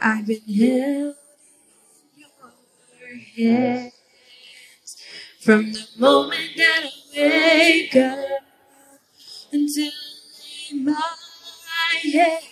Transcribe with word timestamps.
I've 0.00 0.26
been 0.26 0.40
held 0.40 1.16
in 2.16 2.20
your 3.06 3.16
hands 3.36 3.92
from 5.40 5.72
the 5.72 5.86
moment 5.98 6.50
that 6.56 6.84
I 6.84 6.90
wake 7.16 7.96
up 7.96 8.18
until 9.52 9.86
I 9.86 10.74
lay 10.74 10.78
my 10.84 12.00
head. 12.12 12.42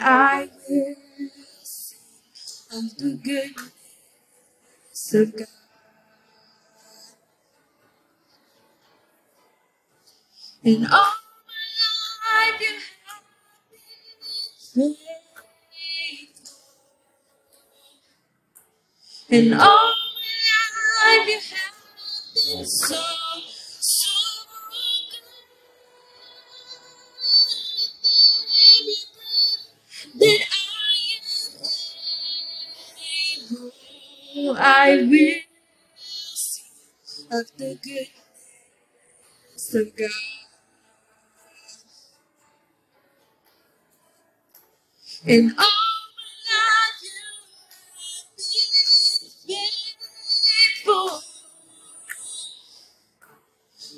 I 0.00 0.50
will 0.68 0.94
sing 1.62 1.98
of 2.72 2.96
the 2.98 3.20
goodness 3.22 5.14
of 5.14 5.36
God. 5.36 5.46
And 10.64 10.86
all 10.88 11.14
my 11.46 12.52
life, 12.52 12.60
you 12.60 12.74
have 13.06 13.22
been 13.70 14.94
faithful. 14.96 15.05
In 19.28 19.46
mm. 19.46 19.58
all 19.58 19.94
my 20.14 21.18
life, 21.18 21.28
you 21.28 21.34
have 21.34 21.74
been 22.34 22.64
so, 22.64 22.94
so 23.80 24.12
good. 24.60 25.20
That 30.20 30.46
I 30.46 30.94
am 33.36 33.72
able, 34.36 34.56
I 34.56 34.96
will 35.10 35.40
sing 35.96 37.26
of 37.32 37.46
the 37.58 37.70
goodness 37.82 39.74
of 39.74 39.96
God. 39.96 40.10
In 45.26 45.54
all 45.58 45.85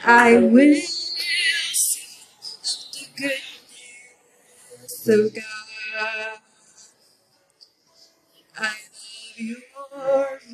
I 0.03 0.37
will 0.39 0.75
sing 0.75 2.03
the 2.93 3.05
goodness 3.17 5.07
of 5.09 5.35
God. 5.35 6.39
I 8.57 8.63
love 8.63 9.37
your. 9.37 10.50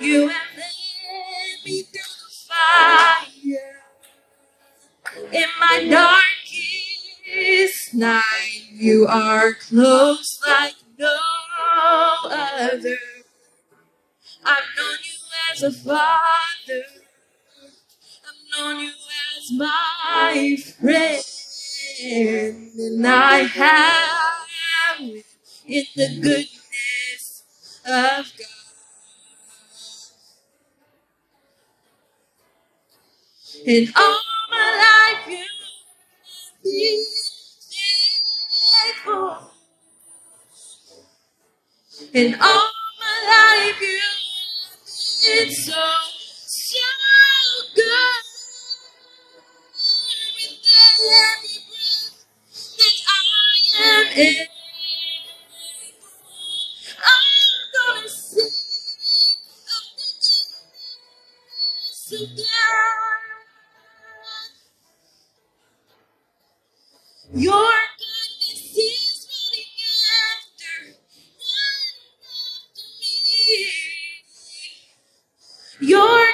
You 0.00 0.28
have 0.28 0.56
led 0.56 1.64
me 1.64 1.82
through 1.82 2.14
the 2.22 2.30
fire 2.48 3.82
in 5.32 5.48
my 5.58 5.84
darkest 5.90 7.94
night. 7.94 8.62
You 8.70 9.06
are 9.08 9.54
close 9.54 10.38
like 10.46 10.76
no 10.98 11.18
other. 12.30 12.98
I've 14.44 14.64
known 14.76 14.98
you 15.02 15.18
as 15.52 15.62
a 15.64 15.72
father. 15.72 16.84
I've 18.24 18.40
known 18.56 18.78
you 18.84 18.92
as 19.36 19.50
my 19.52 20.56
friend. 20.80 21.24
And 22.00 23.04
I 23.04 23.38
have 23.38 25.10
in 25.66 25.84
the 25.96 26.20
goodness 26.20 27.42
of 27.84 28.32
God. 28.38 28.57
In 33.66 33.92
all 33.96 34.20
my 34.50 35.14
life, 35.16 35.28
you 35.30 35.38
have 35.38 36.62
been 36.64 37.04
faithful. 38.84 39.52
In 42.14 42.34
all 42.40 42.70
my 43.00 43.16
life, 43.70 43.80
you 43.80 44.00
have 44.00 45.46
been 45.46 45.52
so, 45.54 45.84
so 46.46 46.80
good. 47.76 48.24
With 50.36 50.66
every 51.12 51.60
breath 51.68 52.26
that 52.78 52.96
I 53.08 53.82
am 53.84 54.06
able, 54.18 54.52
I'm 56.98 57.96
gonna 57.96 58.08
sing 58.08 58.44
of 59.54 59.86
the 59.96 60.08
goodness 62.12 62.12
of 62.12 62.38
God. 62.38 63.17
Your 67.32 67.72
goodness 67.98 68.76
is 68.76 69.28
running 69.28 69.74
after, 70.32 70.98
running 71.38 72.18
after 72.26 72.86
me. 73.00 73.70
Your 75.80 76.26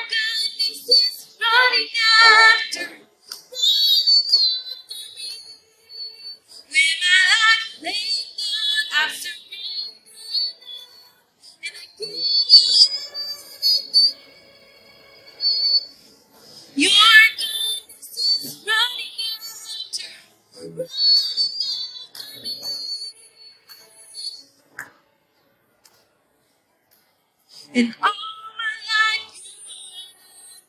In 27.75 27.95
all 28.03 28.11
my 28.59 28.75
life, 28.91 29.47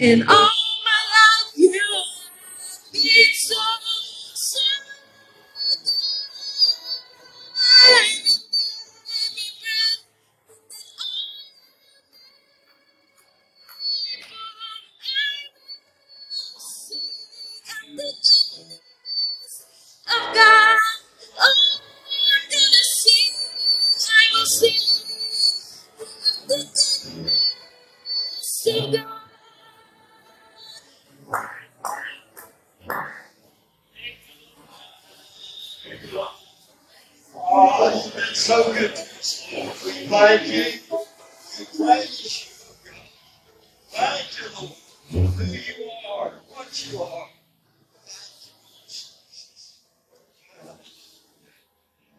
In 0.00 0.26
all 0.26 0.39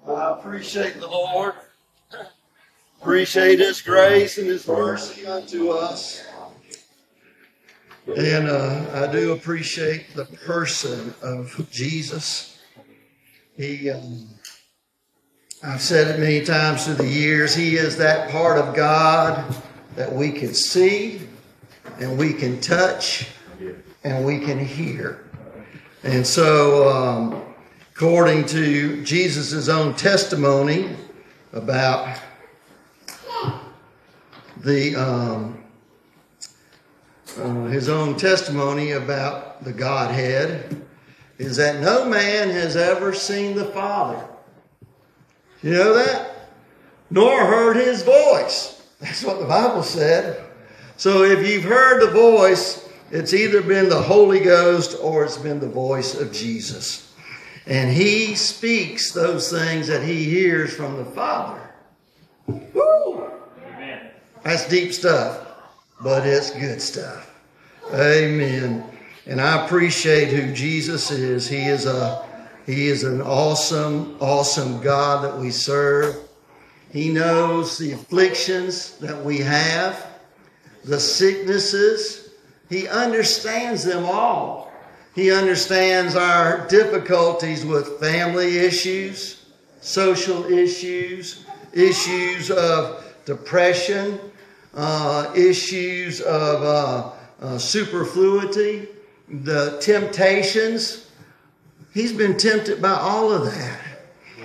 I 0.08 0.32
appreciate 0.32 1.00
the 1.00 1.08
Lord. 1.08 1.54
Appreciate 3.02 3.60
His 3.60 3.82
grace 3.82 4.38
and 4.38 4.48
His 4.48 4.68
mercy 4.68 5.26
unto 5.26 5.70
us. 5.70 6.24
And 8.08 8.50
uh, 8.50 8.86
I 8.94 9.12
do 9.12 9.32
appreciate 9.32 10.14
the 10.16 10.26
person 10.26 11.14
of 11.22 11.68
Jesus. 11.72 12.60
He, 13.56 13.90
um, 13.90 14.28
I've 15.64 15.82
said 15.82 16.08
it 16.08 16.20
many 16.20 16.44
times 16.44 16.86
through 16.86 16.96
the 16.96 17.08
years, 17.08 17.54
He 17.54 17.76
is 17.76 17.98
that 17.98 18.32
part 18.32 18.58
of 18.58 18.76
God 18.76 19.56
that 19.96 20.12
we 20.12 20.32
can 20.32 20.56
see 20.56 21.22
and 22.00 22.18
we 22.18 22.34
can 22.34 22.60
touch 22.60 23.28
and 24.04 24.26
we 24.26 24.40
can 24.40 24.58
hear. 24.58 25.24
And 26.02 26.26
so, 26.26 26.90
um, 26.90 27.44
according 27.94 28.48
to 28.48 29.04
Jesus' 29.04 29.70
own 29.70 29.94
testimony 29.94 30.96
about 31.54 32.20
the 34.58 34.96
um, 34.96 35.64
uh, 37.38 37.66
his 37.66 37.88
own 37.88 38.18
testimony 38.18 38.94
about 38.94 39.64
the 39.64 39.74
Godhead 39.74 40.82
is 41.38 41.56
that 41.58 41.82
no 41.82 42.06
man 42.06 42.50
has 42.50 42.76
ever 42.76 43.14
seen 43.14 43.56
the 43.56 43.66
Father. 43.66 44.28
You 45.62 45.72
know 45.72 45.94
that? 45.94 46.50
Nor 47.10 47.46
heard 47.46 47.76
his 47.76 48.04
voice. 48.04 48.82
That's 49.00 49.24
what 49.24 49.40
the 49.40 49.46
Bible 49.46 49.84
said. 49.84 50.44
So 50.98 51.24
if 51.24 51.48
you've 51.48 51.64
heard 51.64 52.02
the 52.02 52.12
voice, 52.12 52.88
it's 53.12 53.34
either 53.34 53.62
been 53.62 53.90
the 53.90 54.02
Holy 54.02 54.40
Ghost 54.40 54.98
or 55.02 55.26
it's 55.26 55.38
been 55.38 55.60
the 55.60 55.68
voice 55.68 56.16
of 56.20 56.32
Jesus. 56.32 57.14
And 57.66 57.92
he 57.92 58.36
speaks 58.36 59.12
those 59.12 59.52
things 59.52 59.88
that 59.88 60.04
he 60.04 60.24
hears 60.24 60.74
from 60.74 60.98
the 60.98 61.06
Father. 61.06 61.62
Woo! 62.48 63.30
Amen. 63.68 64.10
That's 64.44 64.68
deep 64.68 64.94
stuff, 64.94 65.48
but 66.02 66.26
it's 66.26 66.52
good 66.52 66.82
stuff. 66.82 67.30
Amen. 67.94 68.84
And 69.26 69.40
I 69.40 69.66
appreciate 69.66 70.30
who 70.30 70.54
Jesus 70.54 71.12
is. 71.12 71.48
He 71.48 71.66
is 71.66 71.86
a 71.86 72.26
he 72.66 72.88
is 72.88 73.04
an 73.04 73.22
awesome, 73.22 74.18
awesome 74.20 74.82
God 74.82 75.24
that 75.24 75.38
we 75.38 75.50
serve. 75.52 76.16
He 76.92 77.10
knows 77.10 77.78
the 77.78 77.94
afflictions 77.94 78.98
that 78.98 79.24
we 79.24 79.40
have, 79.40 80.06
the 80.84 81.00
sicknesses. 81.00 82.32
He 82.70 82.88
understands 82.88 83.84
them 83.84 84.06
all. 84.06 84.72
He 85.16 85.32
understands 85.32 86.16
our 86.16 86.68
difficulties 86.68 87.66
with 87.66 88.00
family 88.00 88.58
issues, 88.60 89.46
social 89.82 90.46
issues, 90.46 91.46
issues 91.74 92.50
of 92.52 93.04
depression, 93.26 94.20
uh, 94.74 95.32
issues 95.36 96.22
of 96.22 96.64
uh, 96.64 97.12
uh, 97.42 97.58
superfluity, 97.58 98.88
the 99.28 99.78
temptations. 99.82 101.11
He's 101.94 102.14
been 102.14 102.38
tempted 102.38 102.82
by 102.82 102.94
all 102.94 103.32
of 103.32 103.46
that. 103.46 103.80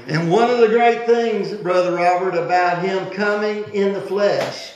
And 0.08 0.31
one 0.31 0.50
of 0.50 0.58
the 0.58 0.69
great 0.69 1.06
things, 1.06 1.52
Brother 1.52 1.96
Robert, 1.96 2.34
about 2.34 2.82
him 2.82 3.10
coming 3.10 3.64
in 3.72 3.93
the 3.93 4.00
flesh 4.00 4.75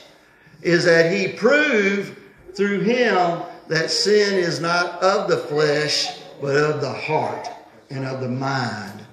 is 0.61 0.85
that 0.85 1.11
he 1.11 1.29
proved 1.33 2.17
through 2.53 2.81
him 2.81 3.41
that 3.67 3.89
sin 3.89 4.37
is 4.37 4.59
not 4.59 5.01
of 5.01 5.29
the 5.29 5.37
flesh, 5.37 6.19
but 6.41 6.55
of 6.55 6.81
the 6.81 6.91
heart 6.91 7.47
and 7.89 8.05
of 8.05 8.21
the 8.21 8.29
mind. 8.29 9.05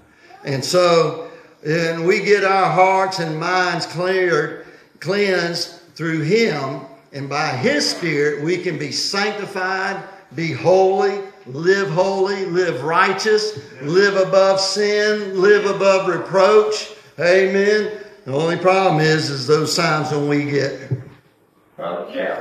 And 0.44 0.64
so, 0.64 1.30
and 1.64 2.06
we 2.06 2.20
get 2.20 2.44
our 2.44 2.70
hearts 2.70 3.18
and 3.18 3.38
minds 3.38 3.86
cleared, 3.86 4.66
cleansed 5.00 5.94
through 5.94 6.22
him, 6.22 6.82
and 7.12 7.28
by 7.28 7.48
his 7.48 7.88
spirit, 7.88 8.42
we 8.42 8.58
can 8.58 8.78
be 8.78 8.92
sanctified, 8.92 10.02
be 10.34 10.52
holy, 10.52 11.20
live 11.48 11.90
holy, 11.90 12.46
live 12.46 12.82
righteous, 12.82 13.58
live 13.82 14.16
above 14.16 14.60
sin, 14.60 15.40
live 15.40 15.66
above 15.66 16.08
reproach. 16.08 16.92
Amen. 17.18 17.98
The 18.24 18.32
only 18.32 18.56
problem 18.56 19.00
is, 19.00 19.30
is 19.30 19.46
those 19.46 19.74
times 19.74 20.10
when 20.10 20.28
we 20.28 20.44
get 20.50 20.90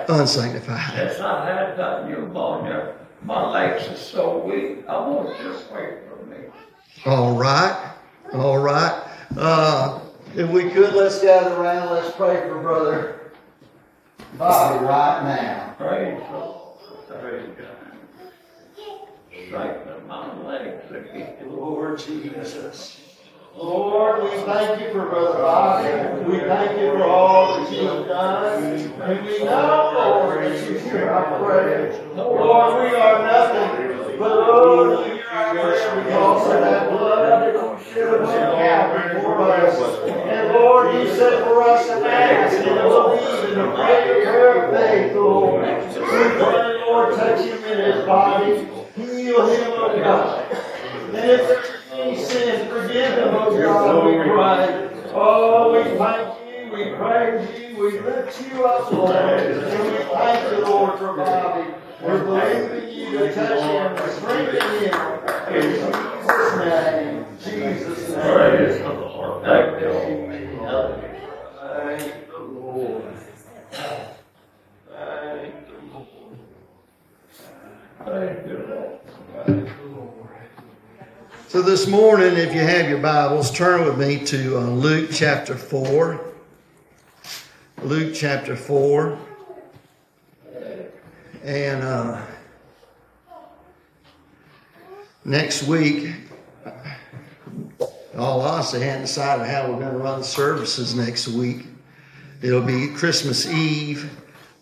unsanctified. 0.09 0.93
since 0.93 1.19
I 1.19 1.45
had 1.45 1.77
that 1.77 2.09
pneumonia, 2.09 2.95
my 3.23 3.49
legs 3.49 3.87
are 3.87 3.95
so 3.95 4.39
weak, 4.39 4.87
I 4.87 4.99
want 4.99 5.37
you 5.39 5.53
to 5.53 5.59
pray 5.71 5.97
for 6.07 6.25
me. 6.25 6.37
All 7.05 7.35
right. 7.35 7.93
All 8.33 8.57
right. 8.57 9.03
Uh, 9.35 9.99
if 10.35 10.49
we 10.49 10.69
could, 10.69 10.93
let's 10.93 11.21
gather 11.21 11.55
around. 11.55 11.93
Let's 11.93 12.15
pray 12.15 12.41
for 12.47 12.61
Brother 12.61 13.31
Bobby 14.37 14.85
right 14.85 15.23
now. 15.23 15.75
Praise 15.77 16.21
Lord. 16.31 16.79
Praise 17.07 17.49
God. 17.57 17.76
Strengthen 19.47 20.07
my 20.07 20.41
legs. 20.43 20.83
Lord 21.47 21.99
Jesus. 21.99 23.01
Lord, 23.55 24.23
we 24.23 24.29
thank 24.41 24.81
you 24.81 24.91
for 24.91 25.07
Brother 25.07 25.39
Bobby. 25.39 26.29
We 26.29 26.39
thank 26.39 26.79
you 26.79 26.91
for 26.91 27.05
all 27.05 27.63
that 27.63 27.71
you 27.71 27.87
have 27.87 28.07
done. 28.07 28.63
And 28.63 29.25
we 29.25 29.43
know, 29.45 29.91
Lord, 29.95 30.43
that 30.43 30.69
you 30.69 30.77
hear 30.79 31.09
our 31.09 31.39
prayers. 31.39 31.95
Lord, 32.15 32.83
we 32.83 32.95
are 32.97 33.23
nothing. 33.23 34.19
But 34.19 34.35
Lord, 34.35 35.07
you 35.07 35.13
hear 35.13 35.25
our 35.31 36.03
because 36.03 36.53
of 36.53 36.61
that 36.61 36.89
blood 36.89 37.55
that 37.55 37.55
was 37.55 37.83
shed 37.85 38.25
Calvary 38.25 39.21
for 39.21 39.41
us. 39.41 39.79
And 40.09 40.53
Lord, 40.53 40.93
you 40.93 41.15
said 41.15 41.43
for 41.45 41.63
us 41.63 41.87
to 41.87 42.05
ask 42.05 42.57
and 42.57 42.65
believe 42.65 43.75
pray 43.75 44.09
a 44.09 44.25
prayer 44.25 44.65
of 44.65 44.75
faith, 44.75 45.15
Lord. 45.15 45.63
We 45.63 46.01
pray, 46.01 46.81
Lord, 46.85 47.15
touch 47.15 47.45
him 47.45 47.63
in 47.63 47.93
his 47.93 48.05
body. 48.05 48.76
Heal 49.37 49.47
him, 49.47 49.71
oh 49.75 49.99
God. 50.01 50.51
And 51.07 51.15
if 51.15 51.91
any 51.91 52.23
sin, 52.23 52.67
forgive 52.69 53.13
him, 53.13 53.29
oh 53.35 53.57
God, 53.61 54.05
we 54.05 54.13
pray. 54.17 54.67
Oh, 55.13 55.73
we 55.73 55.83
thank 55.97 56.27
you, 56.47 56.71
we 56.73 56.95
praise 56.95 57.47
you, 57.59 57.77
we 57.77 57.99
lift 57.99 58.41
you 58.51 58.65
up, 58.65 58.91
Lord. 58.91 59.15
And 59.15 59.91
we 59.91 59.97
thank 60.05 60.51
you, 60.51 60.65
Lord, 60.65 60.99
for 60.99 61.15
Bobby. 61.15 61.73
We're 62.03 62.23
believing 62.23 62.89
you 62.93 63.17
to 63.19 63.33
touch 63.33 63.61
him, 63.61 63.95
to 63.95 64.11
strengthen 64.13 64.67
him. 64.83 64.93
In 65.53 65.61
Jesus' 65.71 66.57
name. 66.57 67.25
Jesus' 67.39 68.09
name. 68.09 68.21
Praise 68.21 68.77
the 68.79 68.89
Lord. 68.89 69.43
Thank 69.43 69.81
you. 69.81 69.91
Thank 71.59 72.27
the 72.29 72.39
Lord. 72.39 73.03
Thank 74.89 75.67
the 75.67 75.73
Lord. 75.93 76.37
Thank 78.05 78.47
you, 78.47 78.57
Lord. 78.69 79.06
So 81.47 81.61
this 81.61 81.87
morning, 81.87 82.37
if 82.37 82.53
you 82.53 82.59
have 82.59 82.89
your 82.89 82.99
Bibles, 82.99 83.51
turn 83.51 83.85
with 83.85 83.97
me 83.97 84.23
to 84.25 84.57
uh, 84.57 84.61
Luke 84.65 85.09
chapter 85.11 85.55
4. 85.55 86.19
Luke 87.83 88.13
chapter 88.13 88.55
4. 88.55 89.17
And 91.43 91.81
uh, 91.81 92.21
next 95.23 95.63
week, 95.63 96.13
all 98.17 98.41
honesty, 98.41 98.77
I 98.77 98.81
hadn't 98.81 99.01
decided 99.03 99.47
how 99.47 99.71
we're 99.71 99.79
going 99.79 99.93
to 99.93 99.97
run 99.97 100.23
services 100.23 100.95
next 100.95 101.27
week. 101.27 101.65
It'll 102.41 102.61
be 102.61 102.89
Christmas 102.89 103.47
Eve. 103.47 104.11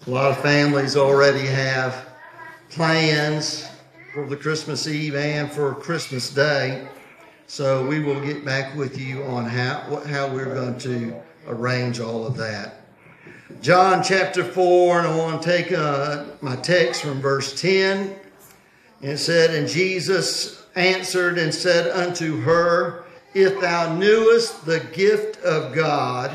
A 0.06 0.10
lot 0.10 0.32
of 0.32 0.40
families 0.40 0.96
already 0.96 1.48
have 1.48 2.06
plans 2.70 3.68
for 4.16 4.26
the 4.26 4.38
Christmas 4.38 4.88
Eve 4.88 5.14
and 5.14 5.52
for 5.52 5.76
Christmas 5.76 6.30
Day. 6.30 6.88
So 7.48 7.86
we 7.86 8.00
will 8.00 8.22
get 8.22 8.46
back 8.46 8.74
with 8.74 8.98
you 8.98 9.22
on 9.24 9.44
how 9.44 10.02
how 10.08 10.30
we're 10.30 10.54
going 10.54 10.78
to 10.80 11.14
arrange 11.50 12.00
all 12.00 12.26
of 12.26 12.38
that. 12.38 12.76
John 13.62 14.02
chapter 14.02 14.42
4, 14.42 15.00
and 15.00 15.08
I 15.10 15.18
want 15.18 15.42
to 15.42 15.46
take 15.46 15.74
uh, 15.74 16.28
my 16.40 16.56
text 16.56 17.02
from 17.02 17.20
verse 17.20 17.60
10. 17.60 18.16
And 19.02 19.12
it 19.12 19.18
said, 19.18 19.54
And 19.54 19.68
Jesus 19.68 20.66
answered 20.76 21.38
and 21.38 21.54
said 21.54 21.92
unto 21.92 22.40
her, 22.40 23.04
If 23.34 23.60
thou 23.60 23.98
knewest 23.98 24.66
the 24.66 24.80
gift 24.94 25.44
of 25.44 25.76
God, 25.76 26.32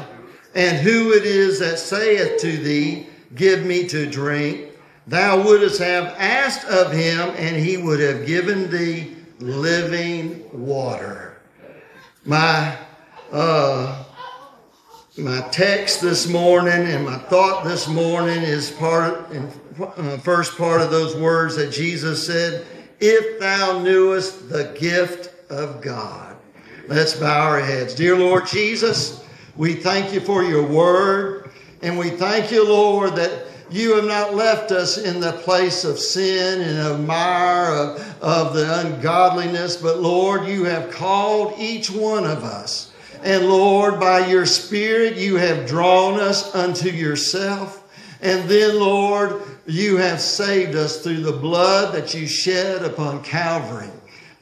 and 0.54 0.76
who 0.76 1.14
it 1.14 1.25
is 1.25 1.60
that 1.60 1.78
saith 1.78 2.42
to 2.42 2.58
thee, 2.58 3.06
Give 3.34 3.64
me 3.64 3.88
to 3.88 4.04
drink, 4.04 4.69
thou 5.11 5.43
wouldst 5.45 5.81
have 5.81 6.14
asked 6.19 6.67
of 6.69 6.93
him, 6.93 7.31
and 7.37 7.57
he 7.57 7.76
would 7.76 8.00
have 8.00 8.26
given 8.26 8.71
thee 8.71 9.17
living 9.40 10.45
water. 10.52 11.40
My 12.25 12.76
uh, 13.33 14.05
my 15.19 15.40
text 15.50 16.00
this 16.00 16.29
morning 16.29 16.87
and 16.87 17.05
my 17.05 17.19
thought 17.19 17.64
this 17.64 17.88
morning 17.88 18.43
is 18.43 18.71
part 18.71 19.31
in 19.33 19.50
uh, 19.83 20.19
first 20.19 20.57
part 20.57 20.81
of 20.81 20.90
those 20.90 21.17
words 21.17 21.57
that 21.57 21.73
Jesus 21.73 22.25
said, 22.25 22.64
"If 23.00 23.40
thou 23.40 23.81
knewest 23.83 24.49
the 24.49 24.76
gift 24.79 25.35
of 25.50 25.81
God." 25.81 26.37
Let's 26.88 27.14
bow 27.14 27.49
our 27.49 27.61
heads. 27.61 27.95
Dear 27.95 28.17
Lord 28.17 28.47
Jesus, 28.49 29.23
We 29.57 29.75
thank 29.75 30.12
you 30.12 30.21
for 30.21 30.43
your 30.43 30.67
word. 30.67 31.50
And 31.83 31.99
we 31.99 32.11
thank 32.11 32.50
you, 32.50 32.67
Lord, 32.67 33.14
that 33.17 33.47
you 33.70 33.94
have 33.94 34.04
not 34.04 34.34
left 34.34 34.72
us 34.72 34.98
in 34.98 35.20
the 35.20 35.32
place 35.32 35.84
of 35.84 35.98
sin 35.98 36.60
and 36.60 36.78
of 36.78 37.06
mire, 37.06 37.72
of, 37.72 38.22
of 38.22 38.54
the 38.54 38.80
ungodliness, 38.80 39.76
but 39.76 40.00
Lord, 40.00 40.46
you 40.46 40.64
have 40.64 40.90
called 40.90 41.54
each 41.58 41.90
one 41.90 42.24
of 42.24 42.42
us. 42.42 42.92
And 43.22 43.48
Lord, 43.48 44.00
by 44.00 44.26
your 44.26 44.46
Spirit, 44.46 45.16
you 45.16 45.36
have 45.36 45.68
drawn 45.68 46.18
us 46.18 46.54
unto 46.54 46.88
yourself. 46.88 47.76
And 48.22 48.48
then, 48.48 48.78
Lord, 48.78 49.42
you 49.66 49.98
have 49.98 50.20
saved 50.20 50.74
us 50.74 51.02
through 51.02 51.22
the 51.22 51.32
blood 51.32 51.94
that 51.94 52.12
you 52.12 52.26
shed 52.26 52.82
upon 52.82 53.22
Calvary. 53.22 53.90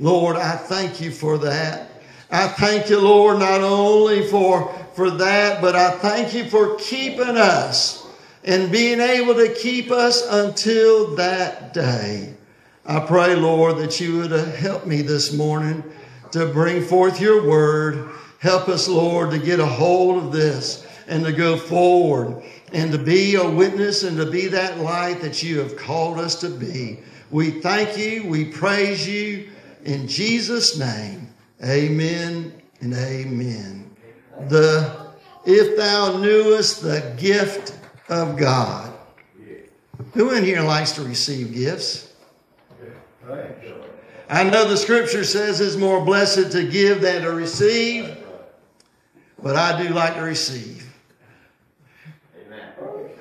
Lord, 0.00 0.36
I 0.36 0.56
thank 0.56 1.00
you 1.00 1.10
for 1.10 1.38
that. 1.38 1.90
I 2.30 2.48
thank 2.48 2.88
you, 2.88 3.00
Lord, 3.00 3.40
not 3.40 3.62
only 3.62 4.26
for, 4.28 4.72
for 4.94 5.10
that, 5.10 5.60
but 5.60 5.74
I 5.74 5.90
thank 5.98 6.34
you 6.34 6.44
for 6.44 6.76
keeping 6.76 7.36
us 7.36 8.07
and 8.48 8.72
being 8.72 8.98
able 8.98 9.34
to 9.34 9.52
keep 9.52 9.90
us 9.90 10.26
until 10.26 11.14
that 11.16 11.74
day. 11.74 12.34
I 12.86 12.98
pray, 12.98 13.34
Lord, 13.36 13.76
that 13.76 14.00
you 14.00 14.16
would 14.16 14.32
uh, 14.32 14.46
help 14.46 14.86
me 14.86 15.02
this 15.02 15.34
morning 15.34 15.84
to 16.32 16.46
bring 16.46 16.82
forth 16.82 17.20
your 17.20 17.46
word. 17.46 18.08
Help 18.38 18.70
us, 18.70 18.88
Lord, 18.88 19.32
to 19.32 19.38
get 19.38 19.60
a 19.60 19.66
hold 19.66 20.24
of 20.24 20.32
this 20.32 20.86
and 21.08 21.26
to 21.26 21.32
go 21.32 21.58
forward 21.58 22.42
and 22.72 22.90
to 22.90 22.96
be 22.96 23.34
a 23.34 23.48
witness 23.48 24.02
and 24.02 24.16
to 24.16 24.30
be 24.30 24.46
that 24.46 24.78
light 24.78 25.20
that 25.20 25.42
you 25.42 25.58
have 25.58 25.76
called 25.76 26.18
us 26.18 26.40
to 26.40 26.48
be. 26.48 27.00
We 27.30 27.50
thank 27.50 27.98
you. 27.98 28.26
We 28.28 28.46
praise 28.46 29.06
you. 29.06 29.50
In 29.84 30.08
Jesus' 30.08 30.78
name, 30.78 31.28
amen 31.62 32.54
and 32.80 32.94
amen. 32.94 33.94
The 34.48 35.06
if 35.44 35.76
thou 35.76 36.16
knewest 36.18 36.82
the 36.82 37.14
gift 37.18 37.77
of 38.08 38.36
God. 38.36 38.92
Who 40.14 40.30
in 40.30 40.44
here 40.44 40.62
likes 40.62 40.92
to 40.92 41.02
receive 41.02 41.52
gifts? 41.54 42.12
I 44.30 44.44
know 44.44 44.68
the 44.68 44.76
scripture 44.76 45.24
says 45.24 45.60
it's 45.60 45.76
more 45.76 46.04
blessed 46.04 46.52
to 46.52 46.66
give 46.66 47.00
than 47.00 47.22
to 47.22 47.32
receive, 47.32 48.16
but 49.42 49.56
I 49.56 49.82
do 49.82 49.92
like 49.94 50.14
to 50.14 50.22
receive. 50.22 50.84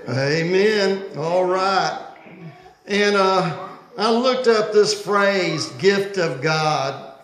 Amen. 0.09 1.03
All 1.17 1.43
right. 1.43 2.07
And 2.87 3.15
uh, 3.17 3.67
I 3.97 4.11
looked 4.11 4.47
up 4.47 4.71
this 4.71 4.99
phrase, 4.99 5.67
gift 5.73 6.17
of 6.17 6.41
God. 6.41 7.15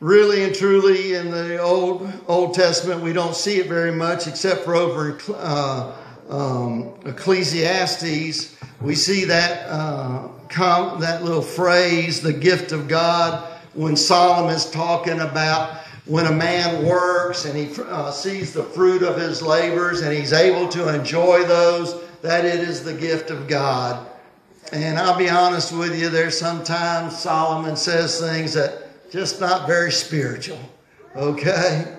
Really 0.00 0.44
and 0.44 0.54
truly, 0.54 1.14
in 1.14 1.30
the 1.30 1.58
Old 1.58 2.12
Old 2.28 2.52
Testament, 2.52 3.00
we 3.00 3.14
don't 3.14 3.34
see 3.34 3.56
it 3.58 3.66
very 3.66 3.92
much, 3.92 4.26
except 4.26 4.64
for 4.64 4.74
over 4.74 5.18
uh, 5.34 5.96
um, 6.28 6.94
Ecclesiastes. 7.04 8.56
We 8.80 8.94
see 8.94 9.24
that 9.24 9.66
uh, 9.68 10.28
com- 10.48 11.00
that 11.00 11.24
little 11.24 11.42
phrase, 11.42 12.20
the 12.20 12.32
gift 12.32 12.72
of 12.72 12.88
God, 12.88 13.52
when 13.74 13.96
Solomon 13.96 14.54
is 14.54 14.70
talking 14.70 15.20
about 15.20 15.82
when 16.06 16.26
a 16.26 16.32
man 16.32 16.86
works 16.86 17.44
and 17.44 17.56
he 17.56 17.82
uh, 17.82 18.10
sees 18.10 18.52
the 18.52 18.62
fruit 18.62 19.02
of 19.02 19.20
his 19.20 19.42
labors 19.42 20.02
and 20.02 20.16
he's 20.16 20.32
able 20.32 20.68
to 20.68 20.94
enjoy 20.94 21.44
those, 21.44 22.00
that 22.22 22.44
it 22.44 22.60
is 22.60 22.84
the 22.84 22.94
gift 22.94 23.30
of 23.30 23.48
God. 23.48 24.06
And 24.72 24.98
I'll 24.98 25.18
be 25.18 25.28
honest 25.28 25.72
with 25.72 25.98
you, 25.98 26.08
there's 26.08 26.38
sometimes 26.38 27.18
Solomon 27.18 27.76
says 27.76 28.20
things 28.20 28.54
that 28.54 29.10
just 29.10 29.40
not 29.40 29.66
very 29.66 29.92
spiritual. 29.92 30.58
Okay? 31.14 31.96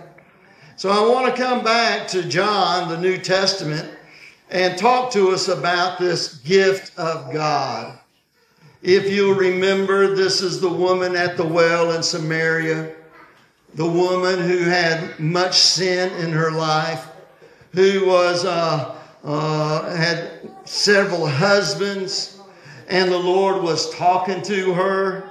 So 0.77 0.89
I 0.89 1.13
want 1.13 1.35
to 1.35 1.41
come 1.41 1.63
back 1.63 2.07
to 2.09 2.23
John, 2.23 2.89
the 2.89 2.99
New 2.99 3.17
Testament, 3.17 3.96
and 4.49 4.77
talk 4.77 5.11
to 5.11 5.29
us 5.31 5.47
about 5.47 5.99
this 5.99 6.35
gift 6.37 6.97
of 6.97 7.33
God. 7.33 7.99
If 8.81 9.11
you 9.11 9.33
remember, 9.33 10.15
this 10.15 10.41
is 10.41 10.61
the 10.61 10.69
woman 10.69 11.15
at 11.15 11.35
the 11.35 11.45
well 11.45 11.91
in 11.91 12.03
Samaria, 12.03 12.93
the 13.73 13.85
woman 13.85 14.39
who 14.39 14.59
had 14.59 15.19
much 15.19 15.57
sin 15.57 16.11
in 16.23 16.31
her 16.31 16.51
life, 16.51 17.07
who 17.73 18.05
was 18.05 18.45
uh, 18.45 18.95
uh, 19.23 19.95
had 19.95 20.49
several 20.65 21.27
husbands, 21.27 22.39
and 22.87 23.11
the 23.11 23.17
Lord 23.17 23.61
was 23.61 23.93
talking 23.95 24.41
to 24.43 24.73
her, 24.73 25.29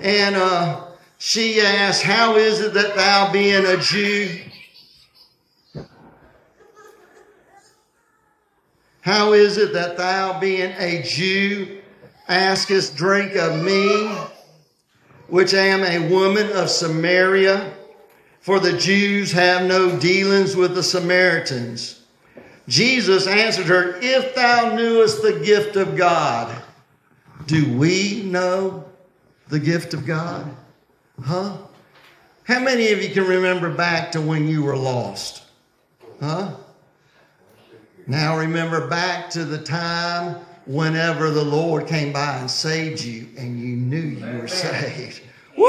and 0.00 0.36
uh, 0.36 0.86
she 1.18 1.60
asked, 1.60 2.02
"How 2.02 2.36
is 2.36 2.60
it 2.60 2.74
that 2.74 2.94
thou, 2.94 3.32
being 3.32 3.66
a 3.66 3.76
Jew?" 3.78 4.40
How 9.04 9.34
is 9.34 9.58
it 9.58 9.74
that 9.74 9.98
thou, 9.98 10.40
being 10.40 10.72
a 10.78 11.02
Jew, 11.02 11.82
askest 12.26 12.96
drink 12.96 13.36
of 13.36 13.62
me, 13.62 14.10
which 15.28 15.52
am 15.52 15.82
a 15.82 16.08
woman 16.10 16.50
of 16.52 16.70
Samaria? 16.70 17.74
For 18.40 18.58
the 18.58 18.72
Jews 18.78 19.30
have 19.32 19.66
no 19.66 19.98
dealings 19.98 20.56
with 20.56 20.74
the 20.74 20.82
Samaritans. 20.82 22.00
Jesus 22.66 23.26
answered 23.26 23.66
her, 23.66 23.98
If 24.00 24.34
thou 24.34 24.74
knewest 24.74 25.20
the 25.20 25.38
gift 25.44 25.76
of 25.76 25.98
God, 25.98 26.62
do 27.44 27.76
we 27.76 28.22
know 28.22 28.86
the 29.48 29.60
gift 29.60 29.92
of 29.92 30.06
God? 30.06 30.50
Huh? 31.22 31.58
How 32.44 32.58
many 32.58 32.90
of 32.92 33.02
you 33.02 33.10
can 33.10 33.26
remember 33.26 33.68
back 33.68 34.12
to 34.12 34.22
when 34.22 34.48
you 34.48 34.62
were 34.62 34.78
lost? 34.78 35.42
Huh? 36.20 36.56
Now 38.06 38.36
remember 38.38 38.86
back 38.88 39.30
to 39.30 39.44
the 39.44 39.58
time 39.58 40.36
whenever 40.66 41.30
the 41.30 41.44
Lord 41.44 41.86
came 41.86 42.12
by 42.12 42.36
and 42.36 42.50
saved 42.50 43.02
you 43.02 43.28
and 43.38 43.58
you 43.58 43.76
knew 43.76 43.96
you 43.98 44.40
were 44.40 44.48
saved. 44.48 45.22
Woo! 45.56 45.64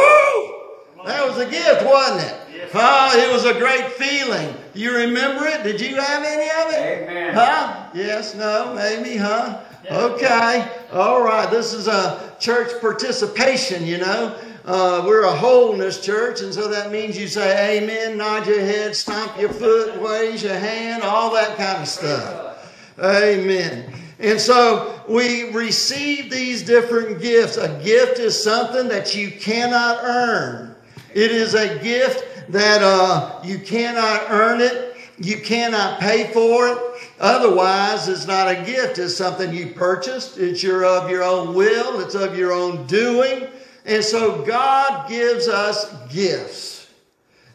That 1.05 1.27
was 1.27 1.37
a 1.37 1.49
gift, 1.49 1.85
wasn't 1.85 2.29
it? 2.29 2.69
Oh, 2.73 3.11
it 3.13 3.31
was 3.31 3.45
a 3.45 3.53
great 3.57 3.91
feeling. 3.93 4.53
You 4.73 4.95
remember 4.95 5.45
it? 5.45 5.63
Did 5.63 5.79
you 5.79 5.95
have 5.95 6.23
any 6.23 6.49
of 6.49 6.73
it? 6.73 7.03
Amen. 7.03 7.33
Huh? 7.33 7.89
Yes, 7.93 8.35
no, 8.35 8.73
maybe, 8.75 9.15
huh? 9.15 9.61
Okay. 9.89 10.67
All 10.91 11.23
right. 11.23 11.49
This 11.49 11.73
is 11.73 11.87
a 11.87 12.35
church 12.39 12.81
participation, 12.81 13.85
you 13.85 13.99
know. 13.99 14.37
Uh, 14.65 15.03
we're 15.05 15.25
a 15.25 15.31
holiness 15.31 16.03
church, 16.03 16.41
and 16.41 16.51
so 16.51 16.67
that 16.67 16.91
means 16.91 17.15
you 17.15 17.27
say 17.27 17.77
amen, 17.77 18.17
nod 18.17 18.47
your 18.47 18.59
head, 18.59 18.95
stomp 18.95 19.39
your 19.39 19.53
foot, 19.53 19.93
raise 20.01 20.41
your 20.41 20.55
hand, 20.55 21.03
all 21.03 21.31
that 21.31 21.55
kind 21.55 21.83
of 21.83 21.87
stuff. 21.87 22.73
Amen. 22.97 23.93
And 24.17 24.39
so 24.39 25.03
we 25.07 25.51
receive 25.51 26.31
these 26.31 26.63
different 26.63 27.21
gifts. 27.21 27.57
A 27.57 27.79
gift 27.83 28.17
is 28.17 28.41
something 28.41 28.87
that 28.87 29.13
you 29.13 29.29
cannot 29.29 29.99
earn. 30.01 30.75
It 31.13 31.29
is 31.29 31.53
a 31.53 31.77
gift 31.83 32.51
that 32.51 32.81
uh, 32.81 33.39
you 33.43 33.59
cannot 33.59 34.31
earn 34.31 34.61
it. 34.61 34.97
You 35.19 35.41
cannot 35.41 35.99
pay 35.99 36.33
for 36.33 36.69
it. 36.69 36.77
Otherwise, 37.19 38.07
it's 38.07 38.25
not 38.25 38.47
a 38.47 38.55
gift. 38.65 38.97
It's 38.97 39.15
something 39.15 39.53
you 39.53 39.67
purchased. 39.67 40.39
It's 40.39 40.63
your 40.63 40.85
of 40.85 41.09
your 41.09 41.23
own 41.23 41.53
will. 41.53 41.99
It's 41.99 42.15
of 42.15 42.35
your 42.35 42.51
own 42.51 42.87
doing. 42.87 43.47
And 43.85 44.03
so 44.03 44.43
God 44.43 45.07
gives 45.07 45.47
us 45.47 45.93
gifts. 46.11 46.91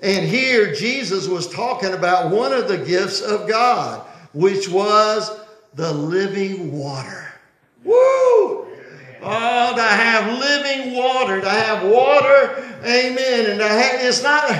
And 0.00 0.26
here 0.26 0.72
Jesus 0.72 1.28
was 1.28 1.48
talking 1.48 1.92
about 1.92 2.30
one 2.30 2.52
of 2.52 2.68
the 2.68 2.78
gifts 2.78 3.20
of 3.20 3.48
God, 3.48 4.06
which 4.32 4.68
was 4.68 5.38
the 5.74 5.92
living 5.92 6.72
water. 6.72 7.26
Woo! 7.84 8.66
Oh, 9.22 9.74
to 9.76 9.82
have 9.82 10.38
living 10.38 10.96
water, 10.96 11.40
to 11.40 11.50
have 11.50 11.90
water, 11.90 12.78
amen. 12.82 13.50
And 13.50 13.60
have, 13.60 14.00
it's 14.00 14.22
not, 14.22 14.50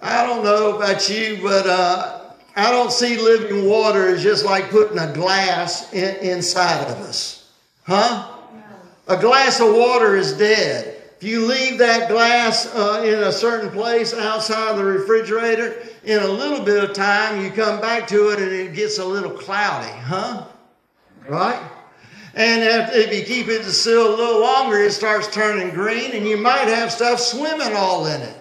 I 0.00 0.26
don't 0.26 0.42
know 0.42 0.76
about 0.76 1.08
you, 1.08 1.38
but 1.40 1.66
uh, 1.66 2.32
I 2.56 2.72
don't 2.72 2.90
see 2.90 3.16
living 3.18 3.68
water 3.68 4.08
as 4.08 4.22
just 4.22 4.44
like 4.44 4.70
putting 4.70 4.98
a 4.98 5.12
glass 5.12 5.92
in, 5.92 6.16
inside 6.16 6.84
of 6.88 6.98
us. 7.00 7.50
Huh? 7.84 8.28
A 9.06 9.16
glass 9.16 9.60
of 9.60 9.74
water 9.74 10.16
is 10.16 10.32
dead. 10.32 11.01
If 11.22 11.28
you 11.28 11.46
leave 11.46 11.78
that 11.78 12.08
glass 12.08 12.66
uh, 12.74 13.04
in 13.06 13.14
a 13.14 13.30
certain 13.30 13.70
place 13.70 14.12
outside 14.12 14.76
the 14.76 14.84
refrigerator, 14.84 15.80
in 16.02 16.20
a 16.20 16.26
little 16.26 16.64
bit 16.64 16.82
of 16.82 16.96
time, 16.96 17.40
you 17.40 17.52
come 17.52 17.80
back 17.80 18.08
to 18.08 18.30
it 18.30 18.40
and 18.40 18.50
it 18.50 18.74
gets 18.74 18.98
a 18.98 19.04
little 19.04 19.30
cloudy, 19.30 19.96
huh? 20.00 20.46
Right? 21.28 21.62
And 22.34 22.64
if, 22.64 22.92
if 22.92 23.16
you 23.16 23.24
keep 23.24 23.46
it 23.46 23.62
still 23.62 24.12
a 24.12 24.16
little 24.16 24.40
longer, 24.40 24.78
it 24.78 24.90
starts 24.90 25.32
turning 25.32 25.70
green 25.70 26.10
and 26.10 26.26
you 26.26 26.38
might 26.38 26.66
have 26.66 26.90
stuff 26.90 27.20
swimming 27.20 27.76
all 27.76 28.06
in 28.06 28.20
it. 28.20 28.36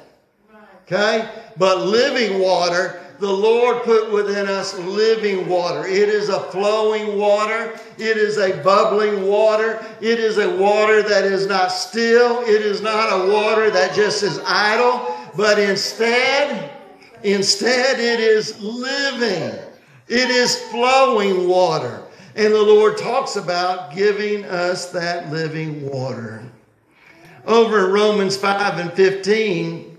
Okay? 0.85 1.29
But 1.57 1.85
living 1.85 2.39
water, 2.39 2.99
the 3.21 3.31
Lord 3.31 3.83
put 3.83 4.11
within 4.11 4.47
us 4.47 4.77
living 4.79 5.47
water. 5.47 5.87
It 5.87 6.09
is 6.09 6.27
a 6.27 6.41
flowing 6.51 7.17
water. 7.17 7.79
It 7.97 8.17
is 8.17 8.37
a 8.37 8.61
bubbling 8.61 9.27
water. 9.27 9.79
It 10.01 10.19
is 10.19 10.37
a 10.37 10.49
water 10.57 11.01
that 11.03 11.23
is 11.23 11.47
not 11.47 11.69
still. 11.69 12.41
It 12.41 12.61
is 12.61 12.81
not 12.81 13.07
a 13.07 13.31
water 13.31 13.71
that 13.71 13.95
just 13.95 14.23
is 14.23 14.39
idle, 14.45 15.15
but 15.37 15.57
instead, 15.57 16.71
Instead, 17.23 17.99
it 17.99 18.19
is 18.19 18.59
living, 18.61 19.59
it 20.07 20.29
is 20.29 20.55
flowing 20.69 21.47
water. 21.47 22.01
And 22.35 22.53
the 22.53 22.61
Lord 22.61 22.97
talks 22.97 23.35
about 23.35 23.93
giving 23.93 24.45
us 24.45 24.87
that 24.91 25.31
living 25.31 25.87
water. 25.87 26.43
Over 27.45 27.87
in 27.87 27.91
Romans 27.91 28.37
5 28.37 28.79
and 28.79 28.93
15, 28.93 29.90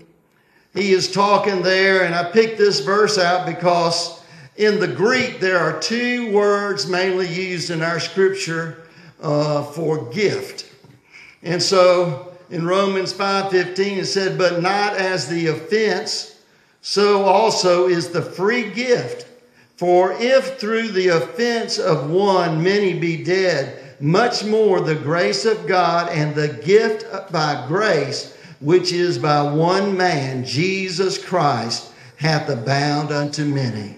he 0.73 0.91
is 0.91 1.11
talking 1.11 1.61
there, 1.61 2.03
and 2.03 2.15
I 2.15 2.31
picked 2.31 2.57
this 2.57 2.79
verse 2.79 3.17
out 3.17 3.45
because 3.45 4.21
in 4.55 4.79
the 4.79 4.87
Greek 4.87 5.39
there 5.39 5.59
are 5.59 5.79
two 5.79 6.31
words 6.31 6.87
mainly 6.87 7.27
used 7.27 7.69
in 7.69 7.81
our 7.81 7.99
scripture 7.99 8.83
uh, 9.21 9.63
for 9.63 10.05
gift. 10.11 10.71
And 11.43 11.61
so 11.61 12.33
in 12.49 12.65
Romans 12.65 13.13
5:15 13.13 13.99
it 13.99 14.05
said, 14.05 14.37
"But 14.37 14.61
not 14.61 14.95
as 14.97 15.27
the 15.27 15.47
offense, 15.47 16.33
so 16.81 17.23
also 17.23 17.87
is 17.87 18.09
the 18.09 18.21
free 18.21 18.69
gift. 18.69 19.25
For 19.77 20.13
if 20.19 20.59
through 20.59 20.89
the 20.89 21.09
offense 21.09 21.79
of 21.79 22.09
one 22.09 22.61
many 22.61 22.93
be 22.93 23.23
dead, 23.23 23.79
much 23.99 24.43
more 24.43 24.81
the 24.81 24.95
grace 24.95 25.45
of 25.45 25.65
God 25.65 26.09
and 26.09 26.35
the 26.35 26.49
gift 26.49 27.05
by 27.31 27.65
grace, 27.67 28.37
which 28.59 28.91
is 28.91 29.17
by 29.17 29.41
one 29.41 29.95
man, 29.97 30.45
Jesus 30.45 31.23
Christ, 31.23 31.91
hath 32.17 32.49
abound 32.49 33.11
unto 33.11 33.45
many." 33.45 33.95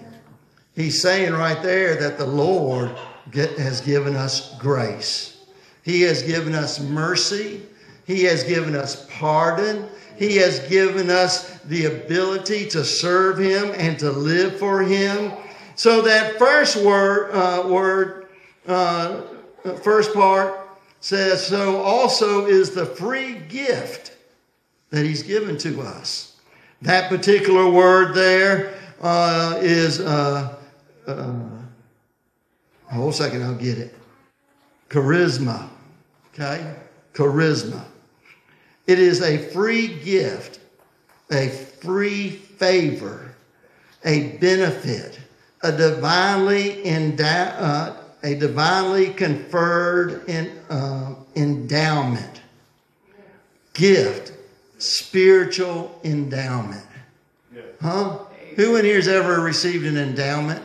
He's 0.75 1.01
saying 1.01 1.33
right 1.33 1.61
there 1.63 1.95
that 1.95 2.17
the 2.17 2.25
Lord 2.25 2.91
has 3.33 3.81
given 3.81 4.15
us 4.15 4.57
grace. 4.59 5.37
He 5.83 6.01
has 6.01 6.21
given 6.21 6.53
us 6.53 6.79
mercy. 6.79 7.61
He 8.05 8.23
has 8.23 8.43
given 8.43 8.75
us 8.75 9.07
pardon. 9.09 9.87
He 10.17 10.37
has 10.37 10.59
given 10.67 11.09
us 11.09 11.59
the 11.61 11.85
ability 11.85 12.67
to 12.69 12.83
serve 12.83 13.37
Him 13.37 13.71
and 13.75 13.97
to 13.99 14.11
live 14.11 14.57
for 14.57 14.81
Him. 14.81 15.31
So 15.75 16.01
that 16.01 16.37
first 16.37 16.77
word, 16.77 17.31
uh, 17.31 17.67
word, 17.67 18.27
uh, 18.67 19.21
first 19.83 20.13
part 20.13 20.59
says, 20.99 21.45
so 21.45 21.81
also 21.81 22.47
is 22.47 22.71
the 22.71 22.85
free 22.85 23.35
gift 23.49 24.14
that 24.95 25.05
He's 25.05 25.23
given 25.23 25.57
to 25.59 25.81
us. 25.81 26.37
That 26.81 27.09
particular 27.09 27.69
word 27.69 28.15
there 28.15 28.73
uh, 29.01 29.59
is 29.61 29.99
uh, 29.99 30.55
uh, 31.07 31.33
hold 32.91 33.13
a 33.13 33.15
second, 33.15 33.43
I'll 33.43 33.55
get 33.55 33.77
it. 33.77 33.93
Charisma. 34.89 35.69
Okay? 36.33 36.75
Charisma. 37.13 37.83
It 38.87 38.99
is 38.99 39.21
a 39.21 39.37
free 39.49 39.87
gift, 39.87 40.59
a 41.31 41.49
free 41.49 42.29
favor, 42.29 43.35
a 44.03 44.37
benefit, 44.37 45.19
a 45.61 45.71
divinely 45.71 46.85
endowed, 46.87 47.53
uh, 47.57 47.95
a 48.23 48.35
divinely 48.35 49.09
conferred 49.09 50.27
in, 50.29 50.51
uh, 50.69 51.15
endowment, 51.35 52.41
gift, 53.73 54.33
spiritual 54.77 55.99
endowment. 56.03 56.85
Huh? 57.81 58.19
Who 58.55 58.77
in 58.77 58.85
here 58.85 58.95
has 58.95 59.07
ever 59.07 59.41
received 59.41 59.85
an 59.85 59.97
endowment? 59.97 60.61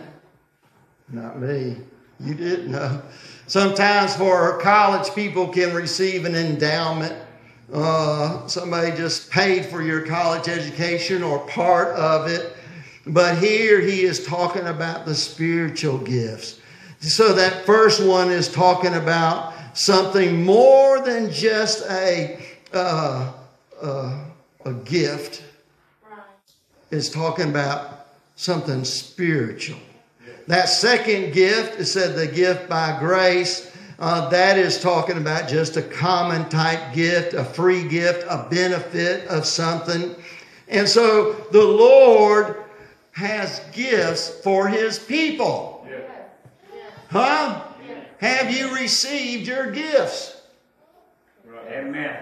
Not 1.09 1.41
me. 1.41 1.77
You 2.21 2.35
didn't 2.35 2.71
know. 2.71 3.03
Sometimes 3.47 4.15
for 4.15 4.59
college, 4.61 5.13
people 5.15 5.49
can 5.49 5.75
receive 5.75 6.25
an 6.25 6.35
endowment. 6.35 7.17
Uh, 7.73 8.47
somebody 8.47 8.97
just 8.97 9.31
paid 9.31 9.67
for 9.67 9.83
your 9.83 10.07
college 10.07 10.49
education 10.49 11.23
or 11.23 11.41
part 11.47 11.89
of 11.97 12.29
it. 12.29 12.57
But 13.07 13.39
here 13.39 13.81
he 13.81 14.03
is 14.03 14.25
talking 14.25 14.67
about 14.67 15.05
the 15.05 15.15
spiritual 15.15 15.99
gifts. 15.99 16.61
So 17.01 17.33
that 17.33 17.65
first 17.65 18.05
one 18.05 18.31
is 18.31 18.49
talking 18.49 18.95
about 18.95 19.55
something 19.77 20.45
more 20.45 21.01
than 21.01 21.33
just 21.33 21.89
a, 21.91 22.39
uh, 22.73 23.33
uh, 23.83 24.25
a 24.65 24.73
gift. 24.73 25.43
is 26.91 27.11
talking 27.11 27.49
about 27.49 28.07
something 28.37 28.85
spiritual. 28.85 29.79
That 30.47 30.69
second 30.69 31.33
gift, 31.33 31.79
it 31.79 31.87
said 31.87 32.17
the 32.17 32.27
gift 32.27 32.69
by 32.69 32.99
grace. 32.99 33.71
Uh, 33.99 34.29
that 34.31 34.57
is 34.57 34.81
talking 34.81 35.19
about 35.19 35.49
just 35.49 35.77
a 35.77 35.83
common 35.83 36.49
type 36.49 36.95
gift, 36.95 37.35
a 37.35 37.45
free 37.45 37.87
gift, 37.87 38.25
a 38.29 38.49
benefit 38.51 39.29
of 39.29 39.45
something. 39.45 40.17
And 40.69 40.89
so 40.89 41.35
the 41.53 41.63
Lord 41.63 42.65
has 43.13 43.61
gifts 43.73 44.41
for 44.43 44.69
his 44.69 44.99
people. 44.99 45.87
Huh? 47.11 47.63
Have 48.19 48.51
you 48.51 48.75
received 48.75 49.47
your 49.49 49.71
gifts? 49.71 50.40
Amen. 51.71 52.17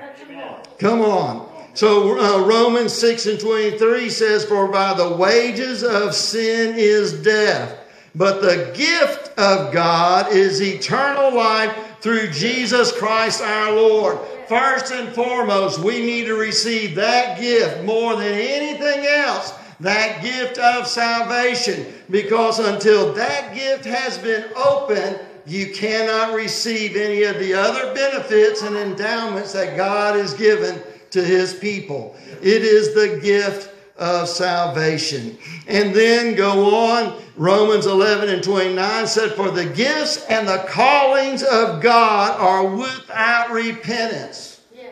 Come 0.78 1.00
on. 1.00 1.48
So 1.74 2.18
uh, 2.18 2.44
Romans 2.44 2.92
6 2.92 3.26
and 3.26 3.40
23 3.40 4.10
says, 4.10 4.44
For 4.44 4.68
by 4.68 4.94
the 4.94 5.16
wages 5.16 5.82
of 5.82 6.14
sin 6.14 6.74
is 6.76 7.22
death. 7.22 7.78
But 8.14 8.40
the 8.42 8.72
gift 8.76 9.28
of 9.38 9.72
God 9.72 10.32
is 10.32 10.60
eternal 10.60 11.34
life 11.34 11.74
through 12.00 12.30
Jesus 12.30 12.90
Christ 12.92 13.42
our 13.42 13.72
Lord. 13.72 14.18
First 14.48 14.92
and 14.92 15.14
foremost, 15.14 15.78
we 15.78 16.00
need 16.00 16.24
to 16.24 16.34
receive 16.34 16.94
that 16.96 17.40
gift 17.40 17.84
more 17.84 18.16
than 18.16 18.32
anything 18.32 19.06
else, 19.06 19.52
that 19.80 20.22
gift 20.22 20.58
of 20.58 20.86
salvation. 20.86 21.86
Because 22.10 22.58
until 22.58 23.12
that 23.12 23.54
gift 23.54 23.84
has 23.84 24.18
been 24.18 24.44
opened, 24.56 25.20
you 25.48 25.72
cannot 25.72 26.34
receive 26.34 26.94
any 26.94 27.22
of 27.22 27.38
the 27.38 27.54
other 27.54 27.94
benefits 27.94 28.62
and 28.62 28.76
endowments 28.76 29.52
that 29.54 29.76
God 29.76 30.16
has 30.16 30.34
given 30.34 30.82
to 31.10 31.24
his 31.24 31.54
people. 31.54 32.16
It 32.42 32.62
is 32.62 32.94
the 32.94 33.18
gift 33.22 33.74
of 33.96 34.28
salvation. 34.28 35.38
And 35.66 35.94
then 35.94 36.34
go 36.34 36.74
on, 36.74 37.20
Romans 37.36 37.86
11 37.86 38.28
and 38.28 38.42
29 38.42 39.06
said, 39.06 39.32
For 39.32 39.50
the 39.50 39.64
gifts 39.64 40.24
and 40.26 40.46
the 40.46 40.64
callings 40.68 41.42
of 41.42 41.80
God 41.80 42.38
are 42.38 42.66
without 42.66 43.50
repentance. 43.50 44.60
Yeah. 44.76 44.90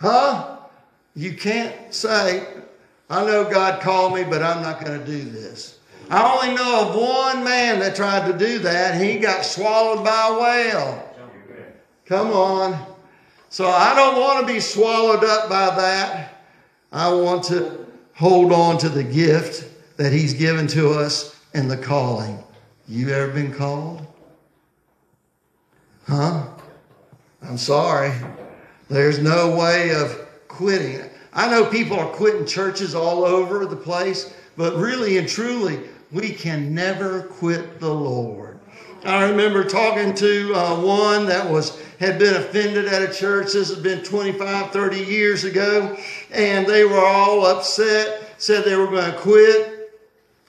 Huh? 0.00 0.58
You 1.14 1.34
can't 1.34 1.92
say, 1.92 2.46
I 3.10 3.24
know 3.24 3.50
God 3.50 3.82
called 3.82 4.14
me, 4.14 4.24
but 4.24 4.42
I'm 4.42 4.62
not 4.62 4.84
going 4.84 4.98
to 4.98 5.06
do 5.06 5.22
this. 5.22 5.75
I 6.08 6.34
only 6.34 6.54
know 6.54 6.88
of 6.88 6.94
one 6.94 7.44
man 7.44 7.80
that 7.80 7.96
tried 7.96 8.30
to 8.30 8.38
do 8.38 8.60
that. 8.60 9.00
He 9.00 9.18
got 9.18 9.44
swallowed 9.44 10.04
by 10.04 10.28
a 10.28 10.40
whale. 10.40 11.14
Come 12.04 12.30
on. 12.30 12.94
So 13.48 13.66
I 13.66 13.94
don't 13.94 14.20
want 14.20 14.46
to 14.46 14.52
be 14.52 14.60
swallowed 14.60 15.24
up 15.24 15.48
by 15.48 15.74
that. 15.76 16.44
I 16.92 17.12
want 17.12 17.44
to 17.44 17.86
hold 18.14 18.52
on 18.52 18.78
to 18.78 18.88
the 18.88 19.02
gift 19.02 19.68
that 19.96 20.12
He's 20.12 20.34
given 20.34 20.66
to 20.68 20.90
us 20.90 21.36
and 21.54 21.70
the 21.70 21.76
calling. 21.76 22.42
You 22.88 23.10
ever 23.10 23.32
been 23.32 23.52
called? 23.52 24.06
Huh? 26.06 26.46
I'm 27.42 27.58
sorry. 27.58 28.12
There's 28.88 29.18
no 29.18 29.56
way 29.56 29.90
of 29.94 30.26
quitting. 30.46 31.00
I 31.32 31.50
know 31.50 31.66
people 31.66 31.98
are 31.98 32.08
quitting 32.08 32.46
churches 32.46 32.94
all 32.94 33.24
over 33.24 33.66
the 33.66 33.76
place, 33.76 34.34
but 34.56 34.76
really 34.76 35.18
and 35.18 35.28
truly, 35.28 35.80
we 36.12 36.30
can 36.30 36.74
never 36.74 37.22
quit 37.22 37.80
the 37.80 37.92
Lord. 37.92 38.58
I 39.04 39.28
remember 39.28 39.64
talking 39.64 40.14
to 40.14 40.54
uh, 40.54 40.80
one 40.80 41.26
that 41.26 41.48
was 41.50 41.80
had 41.98 42.18
been 42.18 42.34
offended 42.36 42.86
at 42.86 43.02
a 43.02 43.12
church. 43.12 43.52
This 43.52 43.68
has 43.68 43.78
been 43.78 44.02
25, 44.02 44.70
30 44.70 44.98
years 44.98 45.44
ago. 45.44 45.96
And 46.30 46.66
they 46.66 46.84
were 46.84 47.04
all 47.04 47.46
upset, 47.46 48.34
said 48.38 48.64
they 48.64 48.76
were 48.76 48.86
going 48.86 49.10
to 49.10 49.18
quit. 49.18 49.92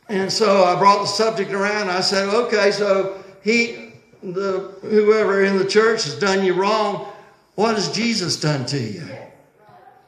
And 0.10 0.32
so 0.32 0.63
I 0.63 0.78
brought 0.78 1.02
the 1.02 1.08
subject 1.08 1.52
around. 1.52 1.89
I 1.89 2.02
said, 2.02 2.30
okay, 2.30 2.72
so 2.72 3.24
he, 3.43 3.93
the, 4.22 4.76
whoever 4.82 5.43
in 5.43 5.58
the 5.58 5.65
church 5.65 6.04
has 6.04 6.17
done 6.17 6.46
you 6.46 6.54
wrong, 6.54 7.08
what 7.56 7.76
has 7.76 7.91
Jesus 7.91 8.39
done 8.39 8.65
to 8.67 8.80
you? 8.80 9.08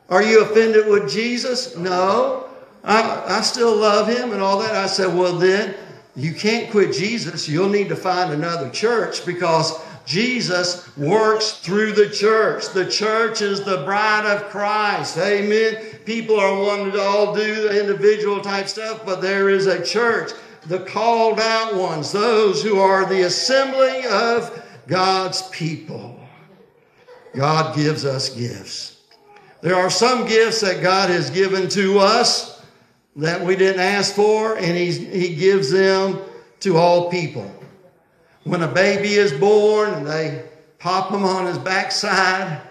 Are 0.10 0.24
you 0.24 0.42
offended 0.42 0.88
with 0.88 1.10
Jesus? 1.10 1.76
No. 1.78 2.39
I, 2.84 3.38
I 3.38 3.42
still 3.42 3.76
love 3.76 4.08
him 4.08 4.32
and 4.32 4.42
all 4.42 4.60
that. 4.60 4.74
I 4.74 4.88
said, 4.88 5.16
well, 5.16 5.34
then 5.38 5.76
you 6.16 6.34
can't 6.34 6.72
quit 6.72 6.94
Jesus. 6.94 7.48
You'll 7.48 7.70
need 7.70 7.90
to 7.90 7.96
find 7.96 8.32
another 8.32 8.70
church 8.70 9.26
because 9.26 9.80
Jesus 10.06 10.96
works 10.98 11.52
through 11.60 11.92
the 11.92 12.10
church. 12.10 12.70
The 12.70 12.90
church 12.90 13.42
is 13.42 13.64
the 13.64 13.84
bride 13.84 14.26
of 14.26 14.50
Christ. 14.50 15.18
Amen. 15.18 15.76
People 16.06 16.40
are 16.40 16.58
wanting 16.58 16.94
to 16.94 17.02
all 17.02 17.36
do 17.36 17.68
the 17.68 17.80
individual 17.80 18.42
type 18.42 18.68
stuff, 18.68 19.06
but 19.06 19.22
there 19.22 19.50
is 19.50 19.68
a 19.68 19.86
church, 19.86 20.32
the 20.66 20.80
called 20.80 21.40
out 21.40 21.76
ones, 21.76 22.12
those 22.12 22.64
who 22.64 22.80
are 22.80 23.06
the 23.06 23.22
assembly 23.22 24.06
of 24.08 24.66
God's 24.88 25.44
people. 25.50 26.20
God 27.36 27.76
gives 27.76 28.06
us 28.06 28.30
gifts. 28.30 28.98
There 29.62 29.76
are 29.76 29.90
some 29.90 30.26
gifts 30.26 30.62
that 30.62 30.82
God 30.82 31.10
has 31.10 31.30
given 31.30 31.70
to 31.70 32.00
us 32.00 32.59
that 33.16 33.44
we 33.44 33.56
didn't 33.56 33.82
ask 33.82 34.14
for, 34.16 34.58
and 34.58 34.78
he's, 34.78 34.98
he 34.98 35.36
gives 35.36 35.72
them 35.72 36.20
to 36.62 36.78
all 36.78 37.10
people. 37.10 37.52
When 38.44 38.62
a 38.64 38.68
baby 38.68 39.14
is 39.14 39.32
born 39.34 39.94
and 39.94 40.08
they 40.08 40.46
pop 40.78 41.12
him 41.12 41.24
on 41.24 41.46
his 41.46 41.58
backside, 41.58 42.62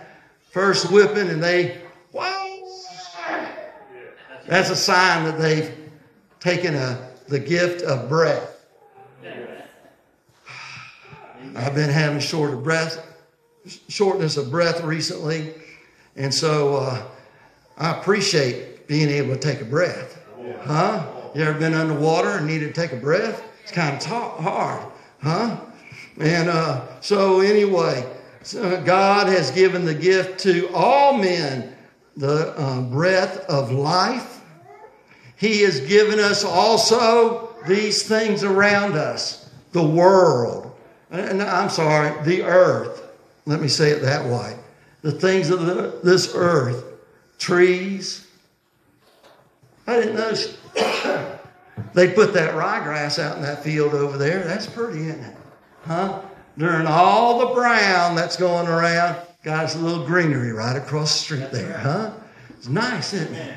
first 0.51 0.90
whipping, 0.90 1.29
and 1.29 1.42
they, 1.42 1.81
wow, 2.12 2.59
that's 4.46 4.70
a 4.70 4.77
sign 4.77 5.24
that 5.24 5.38
they've 5.38 5.77
taken 6.40 6.74
a, 6.74 7.11
the 7.29 7.38
gift 7.38 7.83
of 7.83 8.09
breath. 8.09 8.55
I've 11.55 11.74
been 11.74 11.90
having 11.90 12.20
short 12.20 12.55
of 12.55 12.62
breath, 12.62 13.05
shortness 13.88 14.37
of 14.37 14.51
breath 14.51 14.83
recently, 14.83 15.55
and 16.16 16.33
so 16.33 16.77
uh, 16.77 17.03
I 17.77 17.98
appreciate 17.98 18.87
being 18.87 19.09
able 19.09 19.35
to 19.35 19.40
take 19.40 19.61
a 19.61 19.64
breath. 19.64 20.17
Huh? 20.61 21.06
You 21.34 21.42
ever 21.44 21.58
been 21.58 21.74
underwater 21.74 22.30
and 22.38 22.46
needed 22.46 22.74
to 22.74 22.80
take 22.80 22.92
a 22.92 22.96
breath? 22.96 23.42
It's 23.62 23.72
kind 23.72 23.96
of 23.96 24.04
hard, 24.04 24.90
huh? 25.20 25.61
And 26.18 26.48
uh, 26.48 27.00
so 27.00 27.40
anyway, 27.40 28.04
so 28.42 28.82
God 28.82 29.26
has 29.28 29.50
given 29.50 29.84
the 29.84 29.94
gift 29.94 30.40
to 30.40 30.68
all 30.74 31.12
men, 31.12 31.76
the 32.16 32.58
uh, 32.58 32.80
breath 32.82 33.38
of 33.48 33.70
life. 33.70 34.40
He 35.37 35.62
has 35.62 35.80
given 35.80 36.18
us 36.18 36.44
also 36.44 37.54
these 37.66 38.02
things 38.02 38.42
around 38.42 38.94
us, 38.94 39.50
the 39.72 39.87
world, 39.87 40.74
and 41.11 41.42
I'm 41.42 41.68
sorry, 41.68 42.12
the 42.24 42.42
earth. 42.42 43.02
Let 43.46 43.61
me 43.61 43.68
say 43.68 43.90
it 43.90 44.02
that 44.02 44.24
way. 44.24 44.56
The 45.02 45.12
things 45.12 45.50
of 45.50 45.64
the, 45.64 46.00
this 46.02 46.32
earth, 46.34 46.84
trees. 47.38 48.28
I 49.88 50.01
didn't 50.01 50.16
know 50.16 50.31
they 51.94 52.12
put 52.12 52.35
that 52.35 52.55
ryegrass 52.55 53.18
out 53.18 53.37
in 53.37 53.42
that 53.42 53.64
field 53.64 53.94
over 53.94 54.18
there. 54.18 54.44
That's 54.44 54.66
pretty, 54.66 55.09
isn't 55.09 55.24
it? 55.24 55.37
Huh? 55.87 56.20
During 56.59 56.87
all 56.87 57.38
the 57.38 57.55
brown 57.55 58.14
that's 58.14 58.37
going 58.37 58.68
around, 58.68 59.16
got 59.42 59.74
a 59.74 59.79
little 59.79 60.05
greenery 60.05 60.53
right 60.53 60.77
across 60.77 61.14
the 61.14 61.18
street 61.18 61.51
there, 61.51 61.79
huh? 61.79 62.12
It's 62.51 62.68
nice, 62.68 63.14
isn't 63.14 63.35
it? 63.35 63.55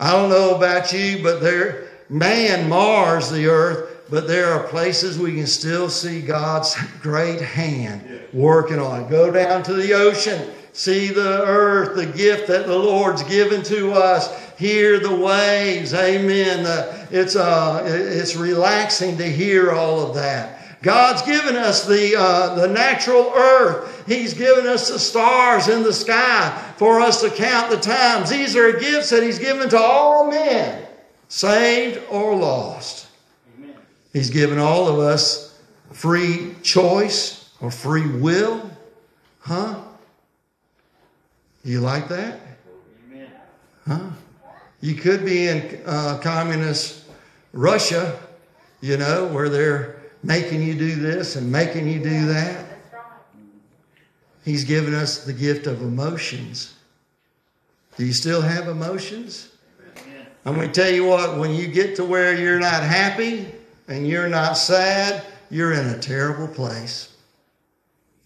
I 0.00 0.12
don't 0.12 0.30
know 0.30 0.56
about 0.56 0.92
you, 0.92 1.22
but 1.22 1.40
there, 1.40 1.88
man 2.08 2.68
mars 2.68 3.30
the 3.30 3.46
earth 3.46 3.96
but 4.08 4.28
there 4.28 4.52
are 4.52 4.62
places 4.68 5.18
we 5.18 5.34
can 5.34 5.46
still 5.46 5.88
see 5.88 6.20
God's 6.20 6.76
great 7.00 7.40
hand 7.40 8.20
working 8.32 8.78
on. 8.78 9.08
Go 9.08 9.30
down 9.30 9.62
to 9.64 9.74
the 9.74 9.94
ocean, 9.94 10.50
see 10.76 11.08
the 11.08 11.42
earth, 11.42 11.96
the 11.96 12.06
gift 12.06 12.48
that 12.48 12.66
the 12.66 12.76
Lord's 12.76 13.22
given 13.22 13.62
to 13.64 13.92
us. 13.92 14.30
Hear 14.58 15.00
the 15.00 15.14
waves, 15.14 15.94
amen. 15.94 16.66
It's, 17.10 17.34
uh, 17.34 17.82
it's 17.86 18.36
relaxing 18.36 19.16
to 19.18 19.24
hear 19.24 19.72
all 19.72 20.00
of 20.00 20.14
that. 20.16 20.82
God's 20.82 21.22
given 21.22 21.56
us 21.56 21.86
the, 21.86 22.14
uh, 22.16 22.54
the 22.54 22.68
natural 22.68 23.32
earth. 23.34 24.04
He's 24.06 24.34
given 24.34 24.66
us 24.66 24.90
the 24.90 24.98
stars 24.98 25.68
in 25.68 25.82
the 25.82 25.92
sky 25.92 26.74
for 26.76 27.00
us 27.00 27.22
to 27.22 27.30
count 27.30 27.70
the 27.70 27.78
times. 27.78 28.30
These 28.30 28.54
are 28.54 28.78
gifts 28.78 29.10
that 29.10 29.22
He's 29.22 29.38
given 29.38 29.70
to 29.70 29.78
all 29.78 30.30
men, 30.30 30.86
saved 31.28 32.02
or 32.10 32.36
lost. 32.36 33.08
He's 34.12 34.30
given 34.30 34.58
all 34.58 34.88
of 34.88 34.98
us 34.98 35.58
free 35.92 36.54
choice 36.62 37.50
or 37.60 37.70
free 37.70 38.06
will. 38.06 38.70
Huh? 39.40 39.82
You 41.66 41.80
like 41.80 42.06
that? 42.08 42.38
Huh? 43.88 44.10
You 44.80 44.94
could 44.94 45.24
be 45.24 45.48
in 45.48 45.80
uh, 45.84 46.20
communist 46.22 47.04
Russia, 47.52 48.20
you 48.80 48.96
know, 48.96 49.26
where 49.26 49.48
they're 49.48 49.96
making 50.22 50.62
you 50.62 50.74
do 50.74 50.94
this 50.94 51.34
and 51.34 51.50
making 51.50 51.88
you 51.88 52.00
do 52.00 52.26
that. 52.26 52.66
He's 54.44 54.62
given 54.62 54.94
us 54.94 55.24
the 55.24 55.32
gift 55.32 55.66
of 55.66 55.82
emotions. 55.82 56.74
Do 57.96 58.06
you 58.06 58.12
still 58.12 58.42
have 58.42 58.68
emotions? 58.68 59.50
I'm 60.44 60.54
going 60.54 60.70
to 60.70 60.80
tell 60.80 60.92
you 60.92 61.04
what, 61.04 61.36
when 61.36 61.50
you 61.50 61.66
get 61.66 61.96
to 61.96 62.04
where 62.04 62.32
you're 62.32 62.60
not 62.60 62.84
happy, 62.84 63.52
and 63.88 64.06
you're 64.06 64.28
not 64.28 64.52
sad, 64.52 65.24
you're 65.50 65.72
in 65.72 65.88
a 65.88 65.98
terrible 65.98 66.46
place. 66.46 67.12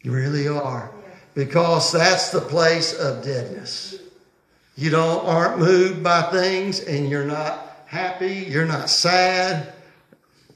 You 0.02 0.12
really 0.12 0.46
are. 0.46 0.92
Because 1.40 1.90
that's 1.90 2.28
the 2.28 2.42
place 2.42 2.92
of 2.92 3.24
deadness. 3.24 3.98
You 4.76 4.90
don't 4.90 5.24
aren't 5.24 5.58
moved 5.58 6.02
by 6.02 6.20
things 6.30 6.80
and 6.80 7.08
you're 7.08 7.24
not 7.24 7.78
happy, 7.86 8.46
you're 8.50 8.66
not 8.66 8.90
sad. 8.90 9.72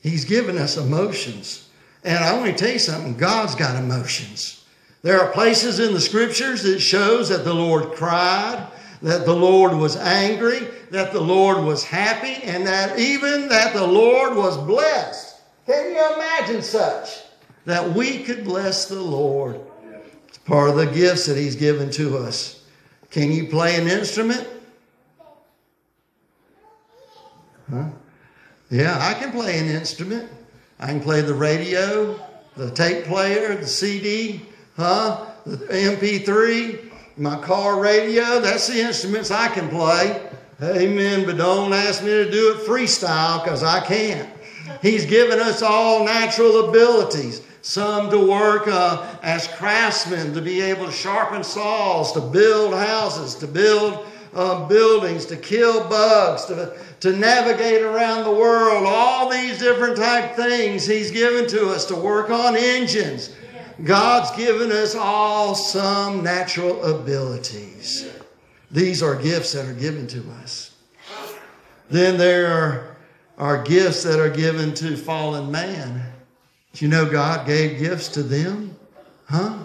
He's 0.03 0.27
given 0.27 0.59
us 0.59 0.77
emotions. 0.77 1.71
And 2.05 2.23
I 2.23 2.37
want 2.37 2.51
to 2.51 2.63
tell 2.63 2.71
you 2.71 2.79
something, 2.79 3.17
God's 3.17 3.55
got 3.55 3.83
emotions. 3.83 4.63
There 5.01 5.19
are 5.19 5.33
places 5.33 5.81
in 5.81 5.95
the 5.95 6.03
scriptures 6.03 6.63
that 6.65 6.81
shows 6.81 7.31
that 7.31 7.45
the 7.45 7.55
Lord 7.55 7.93
cried, 7.93 8.69
that 9.01 9.25
the 9.25 9.35
Lord 9.35 9.73
was 9.73 9.97
angry, 9.97 10.69
that 10.91 11.15
the 11.15 11.21
Lord 11.23 11.65
was 11.65 11.83
happy, 11.83 12.45
and 12.45 12.67
that 12.67 12.99
even 12.99 13.49
that 13.49 13.73
the 13.73 13.87
Lord 13.87 14.37
was 14.37 14.59
blessed. 14.59 15.41
Can 15.65 15.93
you 15.93 16.15
imagine 16.15 16.61
such? 16.61 17.23
That 17.65 17.95
we 17.95 18.23
could 18.23 18.45
bless 18.45 18.85
the 18.85 19.01
Lord. 19.01 19.63
Part 20.45 20.71
of 20.71 20.77
the 20.77 20.87
gifts 20.87 21.27
that 21.27 21.37
He's 21.37 21.57
given 21.57 21.91
to 21.93 22.19
us. 22.19 22.65
Can 23.11 23.33
you 23.33 23.47
play 23.47 23.77
an 23.77 23.89
instrument? 23.89 24.47
Huh? 27.71 27.89
Yeah, 28.71 28.99
I 29.01 29.15
can 29.15 29.31
play 29.31 29.59
an 29.59 29.67
instrument. 29.67 30.31
I 30.79 30.87
can 30.87 31.01
play 31.01 31.21
the 31.21 31.35
radio, 31.35 32.19
the 32.57 32.71
tape 32.71 33.05
player, 33.05 33.55
the 33.57 33.67
CD, 33.67 34.43
huh? 34.77 35.27
The 35.47 35.57
MP3 35.57 36.91
my 37.17 37.37
car 37.37 37.81
radio, 37.81 38.41
that's 38.41 38.67
the 38.67 38.81
instruments 38.81 39.31
I 39.31 39.49
can 39.49 39.69
play. 39.69 40.21
Amen. 40.63 41.25
But 41.25 41.37
don't 41.37 41.73
ask 41.73 42.03
me 42.03 42.11
to 42.11 42.31
do 42.31 42.55
it 42.55 42.67
freestyle 42.67 43.43
because 43.43 43.63
I 43.63 43.81
can't. 43.81 44.29
He's 44.83 45.07
given 45.07 45.39
us 45.39 45.63
all 45.63 46.05
natural 46.05 46.69
abilities. 46.69 47.41
Some 47.65 48.11
to 48.11 48.19
work 48.19 48.69
uh, 48.69 49.17
as 49.23 49.49
craftsmen, 49.49 50.35
to 50.35 50.43
be 50.43 50.61
able 50.61 50.87
to 50.87 50.93
sharpen 50.93 51.43
saws, 51.43 52.13
to 52.13 52.21
build 52.21 52.75
houses, 52.75 53.35
to 53.37 53.47
build 53.47 54.07
uh, 54.35 54.69
buildings, 54.69 55.25
to 55.27 55.37
kill 55.37 55.89
bugs, 55.89 56.45
to, 56.45 56.77
to 57.01 57.17
navigate 57.17 57.83
around 57.83 58.25
the 58.25 58.31
world. 58.31 58.85
All 58.87 59.31
these 59.31 59.59
different 59.59 59.97
type 59.97 60.37
things 60.37 60.87
He's 60.87 61.11
given 61.11 61.47
to 61.49 61.71
us 61.71 61.87
to 61.87 61.97
work 61.97 62.31
on 62.31 62.55
engines 62.55 63.35
God's 63.83 64.31
given 64.37 64.71
us 64.71 64.95
all 64.95 65.55
some 65.55 66.23
natural 66.23 66.85
abilities. 66.85 68.09
These 68.71 69.03
are 69.03 69.17
gifts 69.17 69.53
that 69.53 69.67
are 69.67 69.75
given 69.75 70.07
to 70.09 70.23
us. 70.43 70.77
Then 71.91 72.17
there 72.17 72.47
are, 72.47 72.97
are 73.37 73.63
gifts 73.63 74.05
that 74.05 74.21
are 74.21 74.31
given 74.31 74.75
to 74.75 74.97
fallen 74.97 75.51
man. 75.51 76.14
Do 76.75 76.85
you 76.85 76.91
know 76.91 77.09
God 77.09 77.47
gave 77.47 77.79
gifts 77.79 78.09
to 78.09 78.23
them? 78.23 78.77
Huh? 79.29 79.59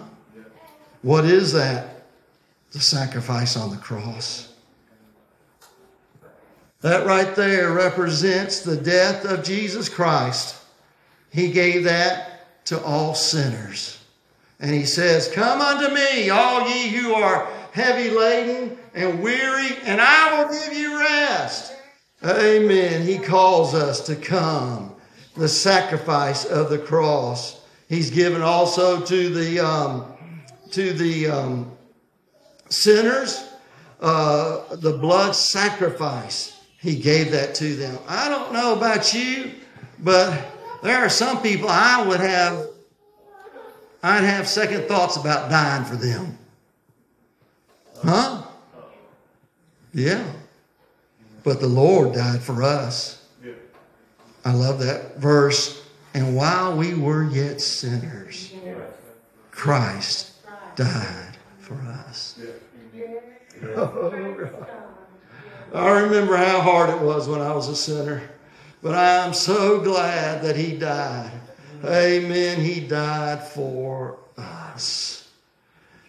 What 1.02 1.24
is 1.24 1.52
that? 1.52 2.04
The 2.70 2.78
sacrifice 2.80 3.56
on 3.56 3.70
the 3.70 3.76
cross. 3.76 4.52
That 6.82 7.04
right 7.04 7.34
there 7.34 7.72
represents 7.72 8.60
the 8.60 8.76
death 8.76 9.24
of 9.24 9.42
Jesus 9.42 9.88
Christ. 9.88 10.56
He 11.30 11.50
gave 11.50 11.84
that 11.84 12.64
to 12.66 12.82
all 12.82 13.14
sinners. 13.14 13.98
And 14.60 14.72
he 14.72 14.84
says, 14.84 15.28
Come 15.28 15.60
unto 15.60 15.92
me, 15.92 16.30
all 16.30 16.68
ye 16.68 16.88
who 16.90 17.12
are 17.12 17.48
heavy 17.72 18.10
laden 18.10 18.78
and 18.94 19.20
weary, 19.20 19.76
and 19.82 20.00
I 20.00 20.42
will 20.44 20.52
give 20.52 20.72
you 20.72 20.98
rest. 20.98 21.74
Amen. 22.24 23.02
He 23.02 23.18
calls 23.18 23.74
us 23.74 24.00
to 24.06 24.14
come. 24.14 24.89
The 25.40 25.48
sacrifice 25.48 26.44
of 26.44 26.68
the 26.68 26.78
cross. 26.78 27.60
He's 27.88 28.10
given 28.10 28.42
also 28.42 29.00
to 29.00 29.28
the 29.30 29.60
um, 29.60 30.04
to 30.72 30.92
the 30.92 31.28
um, 31.28 31.72
sinners 32.68 33.50
uh, 34.00 34.76
the 34.76 34.92
blood 34.92 35.34
sacrifice. 35.34 36.58
He 36.78 36.96
gave 36.96 37.32
that 37.32 37.54
to 37.56 37.74
them. 37.76 37.98
I 38.08 38.28
don't 38.28 38.52
know 38.52 38.76
about 38.76 39.12
you, 39.12 39.52
but 39.98 40.56
there 40.82 40.98
are 40.98 41.10
some 41.10 41.42
people 41.42 41.68
I 41.68 42.06
would 42.06 42.20
have 42.20 42.66
I'd 44.02 44.24
have 44.24 44.48
second 44.48 44.88
thoughts 44.88 45.16
about 45.16 45.50
dying 45.50 45.84
for 45.84 45.96
them. 45.96 46.38
Huh? 48.02 48.42
Yeah. 49.92 50.24
But 51.44 51.60
the 51.60 51.66
Lord 51.66 52.14
died 52.14 52.42
for 52.42 52.62
us. 52.62 53.19
I 54.50 54.52
love 54.52 54.80
that 54.80 55.18
verse. 55.18 55.80
And 56.12 56.34
while 56.34 56.76
we 56.76 56.94
were 56.94 57.22
yet 57.22 57.60
sinners, 57.60 58.52
Christ 59.52 60.32
died 60.74 61.36
for 61.60 61.74
us. 61.74 62.36
I 65.72 66.00
remember 66.00 66.36
how 66.36 66.60
hard 66.62 66.90
it 66.90 67.00
was 67.00 67.28
when 67.28 67.40
I 67.40 67.54
was 67.54 67.68
a 67.68 67.76
sinner. 67.76 68.28
But 68.82 68.96
I'm 68.96 69.32
so 69.34 69.78
glad 69.78 70.42
that 70.42 70.56
He 70.56 70.76
died. 70.76 71.30
Amen. 71.84 72.60
He 72.60 72.80
died 72.80 73.44
for 73.44 74.18
us. 74.36 75.28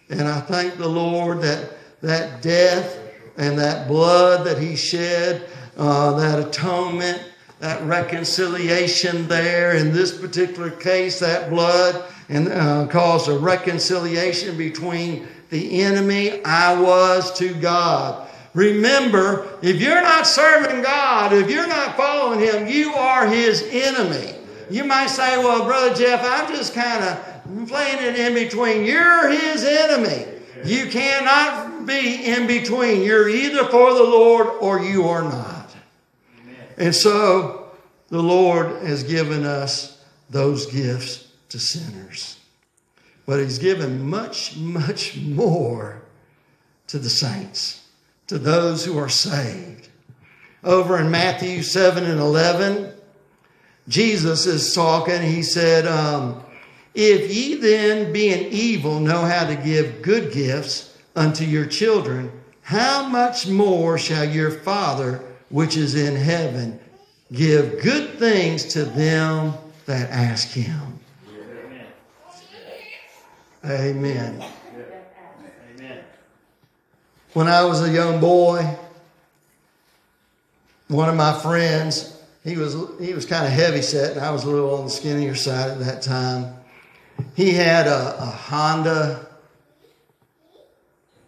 And 0.09 0.27
I 0.27 0.39
thank 0.39 0.77
the 0.77 0.89
Lord 0.89 1.41
that 1.41 1.77
that 2.01 2.41
death 2.41 2.97
and 3.37 3.59
that 3.59 3.87
blood 3.87 4.47
that 4.47 4.57
He 4.57 4.75
shed, 4.75 5.47
uh, 5.77 6.13
that 6.15 6.39
atonement, 6.39 7.21
that 7.61 7.83
reconciliation 7.83 9.27
there. 9.27 9.75
In 9.75 9.93
this 9.93 10.17
particular 10.17 10.71
case, 10.71 11.19
that 11.19 11.51
blood 11.51 12.03
and 12.27 12.47
uh, 12.47 12.87
caused 12.87 13.29
a 13.29 13.37
reconciliation 13.37 14.57
between 14.57 15.27
the 15.51 15.81
enemy 15.83 16.43
I 16.43 16.79
was 16.81 17.31
to 17.37 17.53
God. 17.53 18.27
Remember, 18.55 19.59
if 19.61 19.79
you're 19.79 20.01
not 20.01 20.25
serving 20.25 20.81
God, 20.81 21.33
if 21.33 21.51
you're 21.51 21.67
not 21.67 21.95
following 21.95 22.39
Him, 22.39 22.67
you 22.67 22.93
are 22.93 23.27
His 23.27 23.61
enemy. 23.71 24.33
You 24.71 24.83
might 24.83 25.07
say, 25.07 25.37
well, 25.37 25.63
Brother 25.63 25.93
Jeff, 25.93 26.21
I'm 26.23 26.53
just 26.53 26.73
kind 26.73 27.03
of 27.03 27.67
playing 27.67 28.03
it 28.03 28.17
in 28.17 28.33
between. 28.33 28.85
You're 28.85 29.29
His 29.29 29.63
enemy. 29.63 30.25
You 30.65 30.87
cannot 30.87 31.85
be 31.85 32.25
in 32.25 32.47
between. 32.47 33.03
You're 33.03 33.29
either 33.29 33.65
for 33.65 33.93
the 33.93 34.03
Lord 34.03 34.47
or 34.61 34.79
you 34.79 35.07
are 35.07 35.23
not. 35.23 35.60
And 36.81 36.95
so 36.95 37.69
the 38.09 38.23
Lord 38.23 38.81
has 38.87 39.03
given 39.03 39.45
us 39.45 40.03
those 40.31 40.65
gifts 40.65 41.31
to 41.49 41.59
sinners. 41.59 42.39
But 43.27 43.39
He's 43.39 43.59
given 43.59 44.09
much, 44.09 44.57
much 44.57 45.15
more 45.15 46.01
to 46.87 46.97
the 46.97 47.07
saints 47.07 47.87
to 48.25 48.39
those 48.39 48.83
who 48.83 48.97
are 48.97 49.09
saved. 49.09 49.89
Over 50.63 50.99
in 50.99 51.11
Matthew 51.11 51.61
7 51.61 52.03
and 52.03 52.19
11, 52.19 52.93
Jesus 53.87 54.47
is 54.47 54.73
talking. 54.73 55.21
He 55.21 55.43
said, 55.43 55.85
um, 55.85 56.43
If 56.95 57.31
ye 57.31 57.55
then, 57.57 58.11
being 58.11 58.51
evil, 58.51 58.99
know 58.99 59.21
how 59.21 59.45
to 59.45 59.55
give 59.55 60.01
good 60.01 60.33
gifts 60.33 60.97
unto 61.15 61.43
your 61.43 61.67
children, 61.67 62.31
how 62.63 63.07
much 63.07 63.47
more 63.47 63.99
shall 63.99 64.25
your 64.25 64.49
Father, 64.49 65.23
which 65.51 65.77
is 65.77 65.95
in 65.95 66.15
heaven, 66.15 66.79
give 67.31 67.81
good 67.81 68.17
things 68.17 68.65
to 68.65 68.85
them 68.85 69.53
that 69.85 70.09
ask 70.09 70.47
him? 70.49 70.99
Amen. 73.63 74.43
Amen. 75.75 76.03
When 77.33 77.47
I 77.47 77.63
was 77.63 77.81
a 77.81 77.91
young 77.91 78.19
boy, 78.19 78.77
one 80.87 81.07
of 81.07 81.15
my 81.15 81.33
friends, 81.39 82.17
he 82.43 82.57
was 82.57 82.75
he 82.99 83.13
was 83.13 83.25
kind 83.25 83.45
of 83.45 83.51
heavy 83.51 83.83
set, 83.83 84.13
and 84.17 84.19
I 84.19 84.31
was 84.31 84.45
a 84.45 84.49
little 84.49 84.75
on 84.75 84.85
the 84.85 84.89
skinnier 84.89 85.35
side 85.35 85.69
at 85.69 85.79
that 85.79 86.01
time. 86.01 86.55
He 87.35 87.51
had 87.51 87.85
a, 87.85 88.17
a 88.19 88.25
Honda 88.25 89.27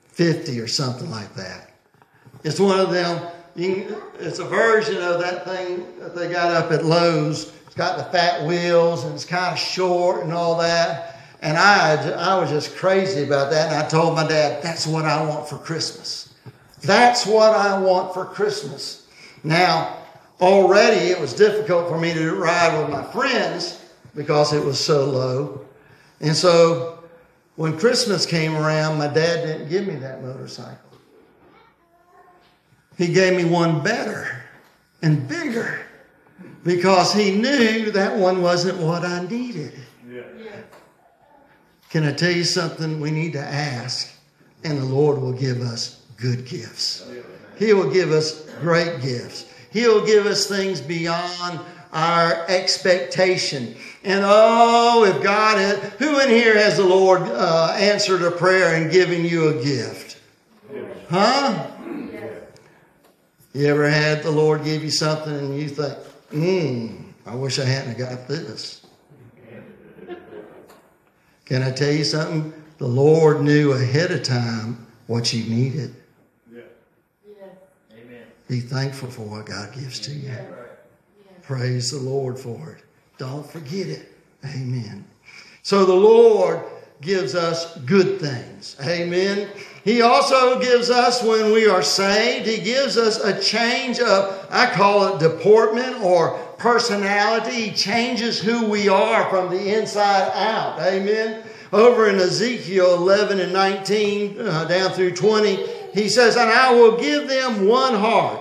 50 0.07 0.59
or 0.59 0.67
something 0.67 1.09
like 1.09 1.33
that. 1.35 1.71
It's 2.43 2.59
one 2.59 2.79
of 2.79 2.91
them. 2.91 3.21
It's 3.55 4.39
a 4.39 4.45
version 4.45 5.01
of 5.01 5.19
that 5.21 5.45
thing 5.45 5.85
that 5.99 6.15
they 6.15 6.31
got 6.31 6.51
up 6.51 6.71
at 6.71 6.83
Lowe's. 6.85 7.53
It's 7.65 7.75
got 7.75 7.97
the 7.97 8.05
fat 8.05 8.45
wheels 8.45 9.03
and 9.03 9.13
it's 9.13 9.25
kind 9.25 9.53
of 9.53 9.59
short 9.59 10.23
and 10.23 10.33
all 10.33 10.57
that. 10.59 11.19
And 11.41 11.57
I, 11.57 12.11
I 12.11 12.39
was 12.39 12.49
just 12.49 12.75
crazy 12.75 13.23
about 13.23 13.51
that. 13.51 13.71
And 13.71 13.83
I 13.83 13.87
told 13.87 14.15
my 14.15 14.27
dad, 14.27 14.63
that's 14.63 14.87
what 14.87 15.05
I 15.05 15.23
want 15.23 15.47
for 15.47 15.57
Christmas. 15.57 16.33
That's 16.81 17.25
what 17.25 17.55
I 17.55 17.77
want 17.77 18.13
for 18.13 18.25
Christmas. 18.25 19.07
Now, 19.43 19.97
already 20.39 21.07
it 21.07 21.19
was 21.19 21.33
difficult 21.33 21.89
for 21.89 21.99
me 21.99 22.13
to 22.13 22.35
ride 22.35 22.79
with 22.79 22.89
my 22.89 23.03
friends 23.11 23.83
because 24.15 24.53
it 24.53 24.63
was 24.63 24.79
so 24.79 25.05
low. 25.05 25.65
And 26.21 26.35
so 26.35 27.03
when 27.55 27.77
Christmas 27.77 28.25
came 28.25 28.55
around, 28.55 28.97
my 28.97 29.07
dad 29.07 29.45
didn't 29.45 29.69
give 29.69 29.85
me 29.87 29.95
that 29.95 30.23
motorcycle. 30.23 30.92
He 32.97 33.07
gave 33.07 33.35
me 33.35 33.49
one 33.49 33.83
better 33.83 34.43
and 35.01 35.27
bigger 35.27 35.79
because 36.63 37.13
he 37.13 37.31
knew 37.31 37.91
that 37.91 38.17
one 38.17 38.41
wasn't 38.41 38.79
what 38.79 39.03
I 39.03 39.25
needed. 39.25 39.73
Can 41.89 42.05
I 42.05 42.11
tell 42.11 42.31
you 42.31 42.43
something? 42.43 42.99
We 42.99 43.11
need 43.11 43.33
to 43.33 43.39
ask, 43.39 44.11
and 44.63 44.79
the 44.79 44.85
Lord 44.85 45.21
will 45.21 45.33
give 45.33 45.61
us 45.61 46.01
good 46.17 46.45
gifts. 46.45 47.07
He 47.59 47.73
will 47.73 47.91
give 47.91 48.11
us 48.11 48.49
great 48.61 49.01
gifts. 49.01 49.45
He'll 49.71 50.05
give 50.05 50.25
us 50.25 50.47
things 50.47 50.81
beyond 50.81 51.59
our 51.91 52.45
expectation. 52.47 53.75
And 54.03 54.23
oh, 54.25 55.05
if 55.05 55.21
God, 55.21 55.57
has, 55.59 55.77
who 55.99 56.19
in 56.19 56.29
here 56.29 56.55
has 56.55 56.77
the 56.77 56.85
Lord 56.85 57.21
uh, 57.21 57.75
answered 57.77 58.23
a 58.23 58.31
prayer 58.31 58.75
and 58.75 58.91
given 58.91 59.23
you 59.23 59.49
a 59.49 59.63
gift? 59.63 60.19
Huh? 61.09 61.72
You 63.53 63.67
ever 63.67 63.87
had 63.87 64.23
the 64.23 64.31
Lord 64.31 64.63
give 64.63 64.83
you 64.83 64.89
something 64.89 65.33
and 65.33 65.59
you 65.59 65.69
think, 65.69 65.95
hmm, 66.31 67.11
I 67.25 67.35
wish 67.35 67.59
I 67.59 67.65
hadn't 67.65 67.97
got 67.97 68.27
this? 68.27 68.85
Can 71.45 71.61
I 71.61 71.71
tell 71.71 71.91
you 71.91 72.03
something? 72.03 72.53
The 72.79 72.87
Lord 72.87 73.41
knew 73.41 73.73
ahead 73.73 74.11
of 74.11 74.23
time 74.23 74.87
what 75.07 75.33
you 75.33 75.43
needed. 75.43 75.93
Yeah. 76.51 76.61
Yeah. 77.27 77.45
Amen. 77.91 78.23
Be 78.47 78.59
thankful 78.59 79.09
for 79.09 79.21
what 79.21 79.45
God 79.45 79.73
gives 79.73 79.99
to 80.01 80.11
you. 80.11 80.29
Yeah. 80.29 80.45
Praise 81.43 81.91
the 81.91 81.99
Lord 81.99 82.39
for 82.39 82.71
it. 82.71 82.83
Don't 83.17 83.45
forget 83.45 83.87
it. 83.87 84.11
Amen. 84.45 85.05
So 85.61 85.85
the 85.85 85.93
Lord 85.93 86.61
gives 87.01 87.35
us 87.35 87.77
good 87.79 88.19
things. 88.19 88.77
Amen. 88.81 89.49
He 89.83 90.01
also 90.01 90.61
gives 90.61 90.89
us, 90.89 91.21
when 91.21 91.51
we 91.51 91.67
are 91.67 91.83
saved, 91.83 92.47
He 92.47 92.59
gives 92.59 92.97
us 92.97 93.19
a 93.19 93.39
change 93.41 93.99
of, 93.99 94.47
I 94.49 94.71
call 94.71 95.15
it 95.15 95.19
deportment 95.19 96.01
or 96.01 96.39
personality. 96.57 97.69
He 97.69 97.71
changes 97.71 98.39
who 98.39 98.69
we 98.69 98.87
are 98.87 99.29
from 99.29 99.49
the 99.49 99.77
inside 99.77 100.31
out. 100.33 100.79
Amen. 100.79 101.43
Over 101.73 102.07
in 102.07 102.15
Ezekiel 102.15 102.93
11 102.95 103.39
and 103.41 103.51
19, 103.51 104.39
uh, 104.39 104.65
down 104.65 104.91
through 104.91 105.15
20, 105.15 105.67
he 105.93 106.07
says, 106.07 106.37
And 106.37 106.49
I 106.49 106.71
will 106.73 106.97
give 106.97 107.27
them 107.27 107.67
one 107.67 107.95
heart, 107.95 108.39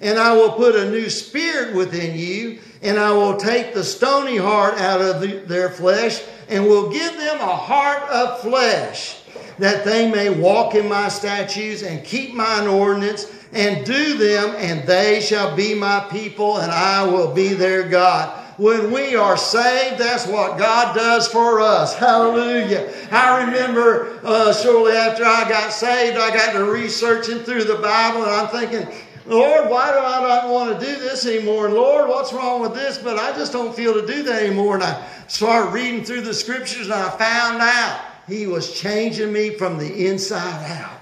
and 0.00 0.18
I 0.18 0.34
will 0.34 0.52
put 0.52 0.74
a 0.74 0.90
new 0.90 1.10
spirit 1.10 1.74
within 1.74 2.18
you, 2.18 2.60
and 2.80 2.98
I 2.98 3.12
will 3.12 3.36
take 3.36 3.74
the 3.74 3.84
stony 3.84 4.36
heart 4.36 4.74
out 4.74 5.00
of 5.00 5.20
the, 5.20 5.40
their 5.46 5.68
flesh, 5.68 6.22
and 6.48 6.64
will 6.64 6.90
give 6.90 7.12
them 7.16 7.40
a 7.40 7.56
heart 7.56 8.02
of 8.10 8.40
flesh, 8.40 9.22
that 9.58 9.84
they 9.84 10.10
may 10.10 10.30
walk 10.30 10.74
in 10.74 10.88
my 10.88 11.08
statutes 11.08 11.82
and 11.82 12.04
keep 12.04 12.34
mine 12.34 12.66
ordinance 12.66 13.30
and 13.52 13.84
do 13.84 14.16
them, 14.18 14.54
and 14.58 14.86
they 14.86 15.20
shall 15.20 15.56
be 15.56 15.74
my 15.74 16.06
people, 16.10 16.58
and 16.58 16.70
I 16.70 17.04
will 17.04 17.32
be 17.32 17.54
their 17.54 17.88
God. 17.88 18.44
When 18.58 18.90
we 18.90 19.14
are 19.14 19.36
saved, 19.36 19.98
that's 19.98 20.26
what 20.26 20.58
God 20.58 20.94
does 20.94 21.28
for 21.28 21.60
us. 21.60 21.94
Hallelujah. 21.94 22.92
I 23.10 23.44
remember 23.44 24.20
uh, 24.24 24.52
shortly 24.52 24.92
after 24.92 25.24
I 25.24 25.48
got 25.48 25.72
saved, 25.72 26.18
I 26.18 26.30
got 26.30 26.52
to 26.52 26.64
researching 26.64 27.38
through 27.38 27.64
the 27.64 27.76
Bible, 27.76 28.24
and 28.24 28.30
I'm 28.30 28.48
thinking, 28.48 28.92
Lord, 29.26 29.70
why 29.70 29.92
do 29.92 29.98
I 29.98 30.22
not 30.22 30.50
want 30.50 30.78
to 30.78 30.86
do 30.86 30.98
this 30.98 31.26
anymore? 31.26 31.66
And 31.66 31.74
Lord, 31.74 32.08
what's 32.08 32.32
wrong 32.32 32.60
with 32.60 32.74
this? 32.74 32.98
But 32.98 33.18
I 33.18 33.32
just 33.32 33.52
don't 33.52 33.74
feel 33.74 33.94
to 33.94 34.06
do 34.06 34.22
that 34.24 34.42
anymore. 34.42 34.74
And 34.74 34.82
I 34.82 35.06
started 35.28 35.70
reading 35.70 36.02
through 36.02 36.22
the 36.22 36.34
scriptures, 36.34 36.86
and 36.86 36.94
I 36.94 37.10
found 37.10 37.60
out 37.60 38.00
He 38.28 38.46
was 38.46 38.78
changing 38.78 39.32
me 39.32 39.50
from 39.50 39.78
the 39.78 40.06
inside 40.06 40.70
out. 40.70 41.00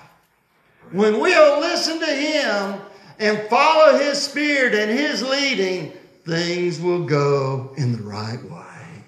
When 0.92 1.20
we'll 1.20 1.60
listen 1.60 1.98
to 1.98 2.06
Him 2.06 2.80
and 3.18 3.48
follow 3.48 3.98
His 3.98 4.22
Spirit 4.22 4.74
and 4.74 4.90
His 4.90 5.22
leading, 5.22 5.92
things 6.24 6.80
will 6.80 7.04
go 7.04 7.74
in 7.76 7.92
the 7.92 8.02
right 8.02 8.42
way. 8.44 9.04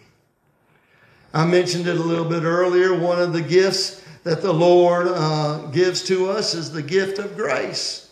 I 1.32 1.46
mentioned 1.46 1.86
it 1.86 1.96
a 1.96 2.02
little 2.02 2.24
bit 2.24 2.42
earlier. 2.42 2.98
One 2.98 3.20
of 3.20 3.32
the 3.32 3.42
gifts 3.42 4.02
that 4.24 4.42
the 4.42 4.52
Lord 4.52 5.06
uh, 5.08 5.66
gives 5.66 6.02
to 6.04 6.30
us 6.30 6.54
is 6.54 6.72
the 6.72 6.82
gift 6.82 7.18
of 7.18 7.36
grace. 7.36 8.10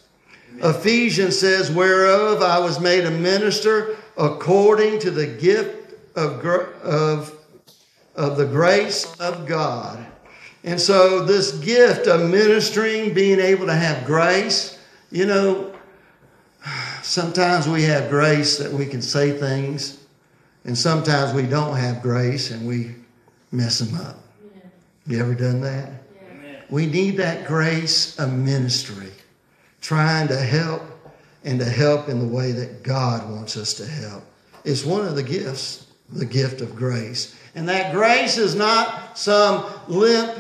Ephesians 0.63 1.39
says, 1.39 1.71
Whereof 1.71 2.43
I 2.43 2.59
was 2.59 2.81
made 2.81 3.05
a 3.05 3.11
minister 3.11 3.97
according 4.17 5.01
to 5.01 5.11
the 5.11 5.27
gift 5.27 5.95
of, 6.17 6.45
of, 6.45 7.36
of 8.17 8.37
the 8.37 8.47
grace 8.47 9.15
of 9.21 9.47
God. 9.47 10.05
And 10.65 10.81
so, 10.81 11.25
this 11.25 11.53
gift 11.53 12.09
of 12.09 12.29
ministering, 12.29 13.15
being 13.15 13.39
able 13.39 13.67
to 13.67 13.75
have 13.75 14.05
grace, 14.05 14.79
you 15.13 15.27
know, 15.27 15.73
sometimes 17.03 17.69
we 17.69 17.85
have 17.85 18.11
grace 18.11 18.59
that 18.59 18.73
we 18.73 18.87
can 18.87 19.01
say 19.01 19.31
things, 19.33 20.05
and 20.65 20.77
sometimes 20.77 21.33
we 21.33 21.43
don't 21.43 21.77
have 21.77 22.03
grace 22.03 22.51
and 22.51 22.67
we 22.67 22.97
mess 23.53 23.79
them 23.79 23.99
up. 24.01 24.17
Yeah. 24.43 24.63
You 25.07 25.21
ever 25.21 25.35
done 25.35 25.61
that? 25.61 25.93
Yeah. 26.15 26.61
We 26.69 26.87
need 26.87 27.17
that 27.19 27.47
grace 27.47 28.19
of 28.19 28.33
ministry, 28.33 29.13
trying 29.81 30.27
to 30.29 30.37
help 30.37 30.83
and 31.45 31.61
to 31.61 31.65
help 31.65 32.09
in 32.09 32.19
the 32.19 32.27
way 32.27 32.51
that 32.51 32.83
God 32.83 33.31
wants 33.31 33.57
us 33.57 33.73
to 33.75 33.87
help. 33.87 34.25
It's 34.65 34.85
one 34.85 35.07
of 35.07 35.15
the 35.15 35.23
gifts, 35.23 35.87
the 36.11 36.27
gift 36.27 36.61
of 36.61 36.75
grace. 36.75 37.37
And 37.57 37.67
that 37.71 37.95
grace 37.95 38.37
is 38.37 38.55
not 38.55 39.19
some 39.19 39.65
limp 39.89 40.33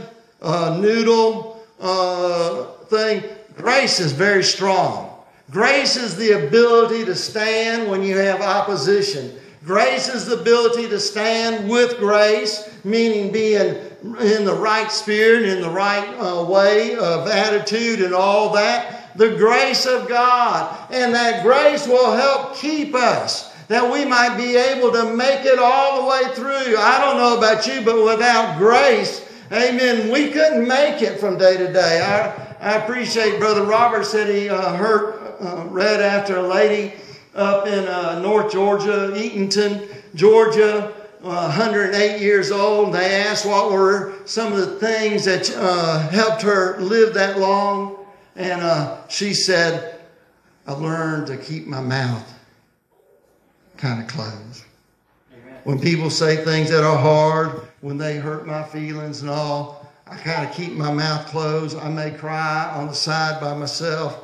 uh, 0.43 0.79
noodle 0.79 1.65
uh, 1.81 2.65
thing. 2.89 3.25
Grace 3.57 4.01
is 4.01 4.13
very 4.13 4.45
strong. 4.45 5.19
Grace 5.51 5.97
is 5.97 6.17
the 6.17 6.47
ability 6.47 7.07
to 7.07 7.15
stand 7.15 7.91
when 7.91 8.03
you 8.03 8.19
have 8.19 8.43
opposition. 8.43 9.33
Grace 9.65 10.09
is 10.09 10.27
the 10.27 10.39
ability 10.39 10.89
to 10.89 11.01
stand 11.01 11.71
with 11.71 11.97
grace, 11.99 12.69
meaning 12.85 13.33
being 13.33 13.77
in 14.21 14.45
the 14.45 14.55
right 14.55 14.93
spirit, 14.93 15.45
in 15.45 15.63
the 15.63 15.71
right 15.71 16.07
uh, 16.19 16.45
way 16.45 16.97
of 16.97 17.29
attitude 17.29 18.03
and 18.03 18.13
all 18.13 18.53
that. 18.53 19.17
The 19.17 19.37
grace 19.37 19.87
of 19.87 20.07
God. 20.07 20.93
And 20.93 21.15
that 21.15 21.43
grace 21.43 21.89
will 21.89 22.13
help 22.13 22.57
keep 22.57 22.95
us 22.95 23.56
that 23.69 23.93
we 23.93 24.05
might 24.05 24.37
be 24.37 24.57
able 24.57 24.93
to 24.93 25.15
make 25.15 25.45
it 25.45 25.59
all 25.59 26.03
the 26.03 26.09
way 26.09 26.35
through. 26.35 26.77
I 26.77 26.99
don't 27.01 27.17
know 27.17 27.37
about 27.37 27.67
you, 27.67 27.83
but 27.83 28.05
without 28.05 28.59
grace, 28.59 29.27
amen, 29.51 30.11
we 30.11 30.31
couldn't 30.31 30.67
make 30.67 31.03
it 31.03 31.19
from 31.19 31.37
day 31.37 31.57
to 31.57 31.73
day. 31.73 32.01
I, 32.01 32.47
I 32.61 32.77
appreciate 32.77 33.39
Brother 33.39 33.65
Robert 33.65 34.05
said 34.05 34.33
he 34.33 34.49
uh, 34.49 34.75
heard, 34.77 35.37
uh, 35.41 35.67
read 35.69 36.01
after 36.01 36.37
a 36.37 36.43
lady 36.43 36.95
up 37.35 37.67
in 37.67 37.87
uh, 37.87 38.21
North 38.21 38.53
Georgia, 38.53 39.13
Eatonton, 39.15 39.89
Georgia, 40.15 40.95
108 41.21 42.21
years 42.21 42.53
old. 42.53 42.95
They 42.95 43.17
asked 43.17 43.45
what 43.45 43.73
were 43.73 44.15
some 44.27 44.53
of 44.53 44.59
the 44.61 44.79
things 44.79 45.25
that 45.25 45.53
uh, 45.57 46.09
helped 46.09 46.43
her 46.43 46.79
live 46.81 47.15
that 47.15 47.39
long. 47.39 48.07
And 48.37 48.61
uh, 48.61 48.99
she 49.09 49.35
said, 49.35 50.01
I 50.67 50.73
learned 50.73 51.27
to 51.29 51.37
keep 51.37 51.67
my 51.67 51.81
mouth 51.81 52.36
kind 53.77 54.03
of 54.03 54.09
closed. 54.09 54.65
When 55.65 55.81
people 55.81 56.11
say 56.11 56.45
things 56.45 56.71
that 56.71 56.85
are 56.85 56.97
hard, 56.97 57.63
when 57.81 57.99
they 57.99 58.17
hurt 58.19 58.47
my 58.47 58.63
feelings 58.63 59.23
and 59.23 59.31
all, 59.31 59.87
I 60.07 60.17
kind 60.17 60.49
of 60.49 60.55
keep 60.55 60.73
my 60.75 60.93
mouth 60.93 61.27
closed. 61.27 61.77
I 61.77 61.89
may 61.89 62.13
cry 62.13 62.71
on 62.73 62.87
the 62.87 62.95
side 62.95 63.41
by 63.41 63.55
myself. 63.55 64.23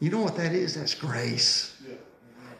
You 0.00 0.10
know 0.10 0.22
what 0.22 0.36
that 0.36 0.52
is? 0.52 0.74
That's 0.74 0.94
grace. 0.94 1.76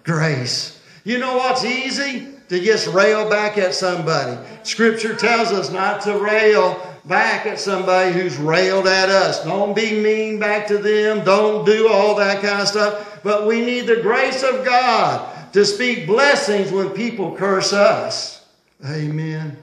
Grace. 0.04 0.82
You 1.04 1.18
know 1.18 1.36
what's 1.38 1.64
easy? 1.64 2.28
To 2.50 2.60
just 2.60 2.88
rail 2.88 3.30
back 3.30 3.56
at 3.56 3.72
somebody. 3.72 4.36
Scripture 4.64 5.14
tells 5.14 5.48
us 5.48 5.70
not 5.70 6.02
to 6.02 6.18
rail 6.18 6.86
back 7.06 7.46
at 7.46 7.58
somebody 7.58 8.12
who's 8.12 8.36
railed 8.36 8.86
at 8.86 9.08
us. 9.08 9.42
Don't 9.44 9.74
be 9.74 9.98
mean 10.02 10.38
back 10.38 10.66
to 10.66 10.76
them. 10.76 11.24
Don't 11.24 11.64
do 11.64 11.88
all 11.88 12.14
that 12.16 12.42
kind 12.42 12.60
of 12.60 12.68
stuff. 12.68 13.22
But 13.22 13.46
we 13.46 13.64
need 13.64 13.86
the 13.86 14.02
grace 14.02 14.42
of 14.42 14.64
God 14.64 15.29
to 15.52 15.64
speak 15.64 16.06
blessings 16.06 16.70
when 16.72 16.90
people 16.90 17.36
curse 17.36 17.72
us. 17.72 18.46
Amen. 18.84 19.56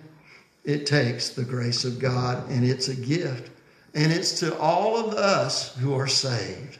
It 0.63 0.85
takes 0.85 1.29
the 1.29 1.43
grace 1.43 1.85
of 1.85 1.97
God, 1.97 2.49
and 2.49 2.65
it's 2.65 2.89
a 2.89 2.95
gift. 2.95 3.51
And 3.93 4.11
it's 4.11 4.39
to 4.41 4.57
all 4.59 4.97
of 4.97 5.13
us 5.13 5.75
who 5.77 5.93
are 5.93 6.07
saved. 6.07 6.77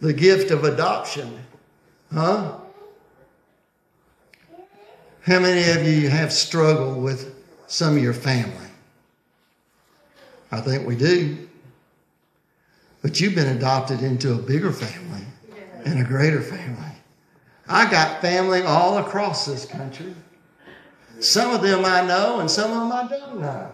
The 0.00 0.12
gift 0.12 0.50
of 0.50 0.64
adoption. 0.64 1.38
Huh? 2.12 2.58
How 5.22 5.40
many 5.40 5.68
of 5.78 5.86
you 5.86 6.08
have 6.08 6.32
struggled 6.32 7.02
with 7.02 7.34
some 7.66 7.96
of 7.96 8.02
your 8.02 8.14
family? 8.14 8.68
I 10.50 10.60
think 10.60 10.86
we 10.86 10.96
do. 10.96 11.48
But 13.02 13.20
you've 13.20 13.34
been 13.34 13.56
adopted 13.56 14.00
into 14.02 14.32
a 14.32 14.38
bigger 14.38 14.72
family 14.72 15.26
and 15.84 16.00
a 16.00 16.04
greater 16.04 16.40
family. 16.40 16.92
I 17.68 17.90
got 17.90 18.22
family 18.22 18.62
all 18.62 18.98
across 18.98 19.44
this 19.44 19.66
country. 19.66 20.14
Some 21.20 21.54
of 21.54 21.62
them 21.62 21.84
I 21.84 22.02
know, 22.02 22.40
and 22.40 22.50
some 22.50 22.70
of 22.70 22.78
them 22.78 22.92
I 22.92 23.08
don't 23.08 23.40
know. 23.40 23.72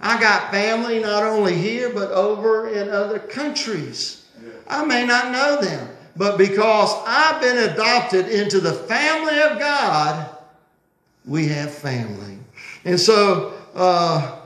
I 0.00 0.18
got 0.18 0.50
family 0.50 0.98
not 0.98 1.22
only 1.22 1.54
here, 1.54 1.90
but 1.90 2.10
over 2.10 2.68
in 2.70 2.88
other 2.88 3.18
countries. 3.18 4.26
I 4.66 4.84
may 4.84 5.04
not 5.04 5.30
know 5.30 5.60
them, 5.60 5.88
but 6.16 6.38
because 6.38 6.94
I've 7.06 7.40
been 7.40 7.70
adopted 7.70 8.28
into 8.28 8.60
the 8.60 8.72
family 8.72 9.40
of 9.42 9.58
God, 9.58 10.30
we 11.26 11.48
have 11.48 11.72
family. 11.72 12.38
And 12.84 12.98
so, 12.98 13.52
uh, 13.74 14.38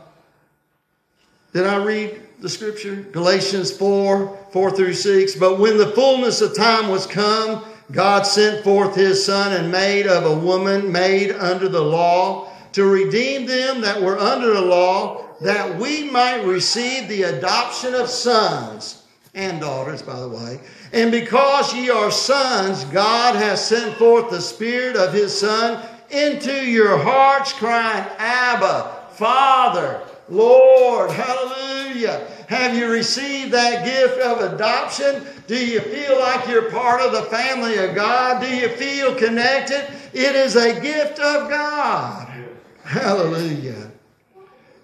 did 1.53 1.67
I 1.67 1.77
read 1.85 2.21
the 2.41 2.49
scripture? 2.49 2.97
Galatians 3.13 3.71
4 3.77 4.49
4 4.53 4.71
through 4.73 4.95
6. 4.95 5.37
But 5.37 5.61
when 5.61 5.79
the 5.79 5.91
fullness 5.93 6.41
of 6.41 6.57
time 6.57 6.89
was 6.89 7.07
come, 7.07 7.65
God 7.91 8.23
sent 8.23 8.65
forth 8.65 8.95
his 8.95 9.25
Son 9.25 9.53
and 9.53 9.71
made 9.71 10.07
of 10.07 10.25
a 10.25 10.35
woman 10.35 10.91
made 10.91 11.33
under 11.33 11.69
the 11.69 11.83
law 11.83 12.51
to 12.73 12.85
redeem 12.85 13.47
them 13.47 13.81
that 13.83 14.03
were 14.03 14.19
under 14.19 14.53
the 14.53 14.61
law, 14.61 15.25
that 15.41 15.79
we 15.79 16.11
might 16.11 16.45
receive 16.45 17.09
the 17.09 17.23
adoption 17.23 17.95
of 17.95 18.09
sons 18.09 19.03
and 19.35 19.61
daughters, 19.61 20.03
by 20.03 20.19
the 20.19 20.29
way. 20.29 20.61
And 20.93 21.11
because 21.11 21.75
ye 21.75 21.91
are 21.91 22.11
sons, 22.11 22.85
God 22.87 23.37
has 23.37 23.65
sent 23.65 23.97
forth 23.97 24.31
the 24.31 24.41
Spirit 24.41 24.97
of 24.97 25.13
his 25.13 25.39
Son 25.39 25.87
into 26.11 26.53
your 26.65 26.97
hearts, 26.99 27.53
crying, 27.53 28.07
Abba, 28.19 29.09
Father, 29.11 30.01
Lord, 30.29 31.11
hallelujah. 31.11 32.27
Have 32.49 32.77
you 32.77 32.91
received 32.91 33.53
that 33.53 33.85
gift 33.85 34.21
of 34.21 34.53
adoption? 34.53 35.27
Do 35.47 35.57
you 35.57 35.81
feel 35.81 36.19
like 36.19 36.49
you're 36.49 36.71
part 36.71 37.01
of 37.01 37.13
the 37.13 37.23
family 37.23 37.77
of 37.79 37.95
God? 37.95 38.41
Do 38.41 38.49
you 38.49 38.69
feel 38.69 39.15
connected? 39.15 39.87
It 40.13 40.35
is 40.35 40.57
a 40.57 40.81
gift 40.81 41.19
of 41.19 41.51
God. 41.51 42.29
Hallelujah. 42.85 43.91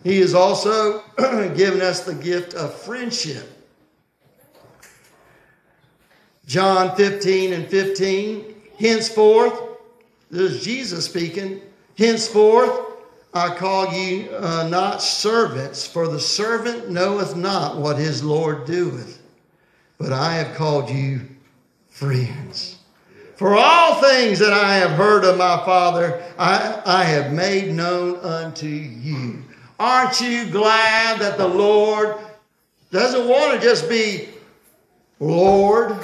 He 0.03 0.21
has 0.21 0.35
also 0.35 1.01
given 1.57 1.81
us 1.81 2.05
the 2.05 2.15
gift 2.15 2.55
of 2.55 2.75
friendship. 2.75 3.47
John 6.47 6.97
15 6.97 7.53
and 7.53 7.69
15. 7.69 8.55
Henceforth, 8.79 9.61
this 10.31 10.53
is 10.53 10.65
Jesus 10.65 11.05
speaking. 11.05 11.61
Henceforth, 11.97 12.90
I 13.33 13.55
call 13.55 13.93
you 13.93 14.29
uh, 14.31 14.67
not 14.69 15.03
servants, 15.03 15.87
for 15.87 16.09
the 16.09 16.19
servant 16.19 16.91
knoweth 16.91 17.37
not 17.37 17.77
what 17.77 17.97
his 17.97 18.25
Lord 18.25 18.67
doeth. 18.67 19.23
But 19.99 20.13
I 20.13 20.35
have 20.35 20.57
called 20.57 20.91
you 20.91 21.21
friends. 21.89 22.77
For 23.37 23.55
all 23.57 24.03
things 24.03 24.39
that 24.41 24.53
I 24.53 24.77
have 24.77 24.91
heard 24.93 25.25
of 25.25 25.39
my 25.39 25.63
Father, 25.65 26.23
I, 26.39 26.83
I 26.85 27.05
have 27.05 27.33
made 27.33 27.73
known 27.73 28.17
unto 28.17 28.67
you. 28.67 29.45
Aren't 29.79 30.21
you 30.21 30.51
glad 30.51 31.21
that 31.21 31.39
the 31.39 31.49
Lord 31.49 32.17
doesn't 32.91 33.29
want 33.29 33.55
to 33.55 33.67
just 33.67 33.89
be 33.89 34.29
Lord 35.21 35.99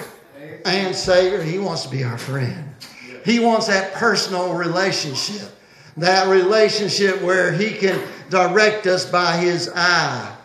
and 0.64 0.94
Savior? 0.94 1.42
He 1.42 1.58
wants 1.58 1.82
to 1.82 1.90
be 1.90 2.04
our 2.04 2.16
friend. 2.16 2.74
He 3.24 3.38
wants 3.38 3.66
that 3.66 3.92
personal 3.94 4.54
relationship, 4.54 5.50
that 5.96 6.28
relationship 6.28 7.20
where 7.22 7.52
He 7.52 7.70
can 7.72 8.00
direct 8.30 8.87
us 8.87 9.09
by 9.11 9.37
His 9.37 9.70
eye. 9.74 10.37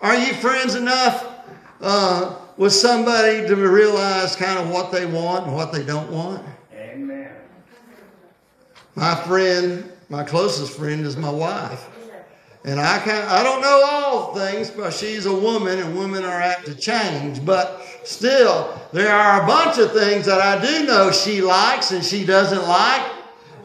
Are 0.00 0.16
you 0.16 0.32
friends 0.34 0.74
enough 0.74 1.26
uh, 1.80 2.36
with 2.56 2.72
somebody 2.72 3.46
to 3.46 3.56
realize 3.56 4.36
kind 4.36 4.58
of 4.58 4.70
what 4.70 4.92
they 4.92 5.06
want 5.06 5.46
and 5.46 5.54
what 5.54 5.72
they 5.72 5.84
don't 5.84 6.10
want? 6.10 6.44
Amen. 6.74 7.32
My 8.94 9.14
friend, 9.14 9.90
my 10.08 10.24
closest 10.24 10.76
friend, 10.76 11.04
is 11.04 11.16
my 11.16 11.30
wife. 11.30 11.88
And 12.64 12.80
I 12.80 12.98
can 12.98 13.26
I 13.28 13.42
don't 13.42 13.62
know 13.62 13.82
all 13.86 14.34
things, 14.34 14.70
but 14.70 14.92
she's 14.92 15.26
a 15.26 15.32
woman 15.32 15.78
and 15.78 15.96
women 15.96 16.24
are 16.24 16.40
apt 16.40 16.66
to 16.66 16.74
change. 16.74 17.44
But 17.44 17.80
still, 18.04 18.78
there 18.92 19.12
are 19.12 19.42
a 19.42 19.46
bunch 19.46 19.78
of 19.78 19.92
things 19.92 20.26
that 20.26 20.40
I 20.40 20.60
do 20.64 20.84
know 20.84 21.10
she 21.10 21.40
likes 21.40 21.92
and 21.92 22.04
she 22.04 22.26
doesn't 22.26 22.62
like. 22.68 23.17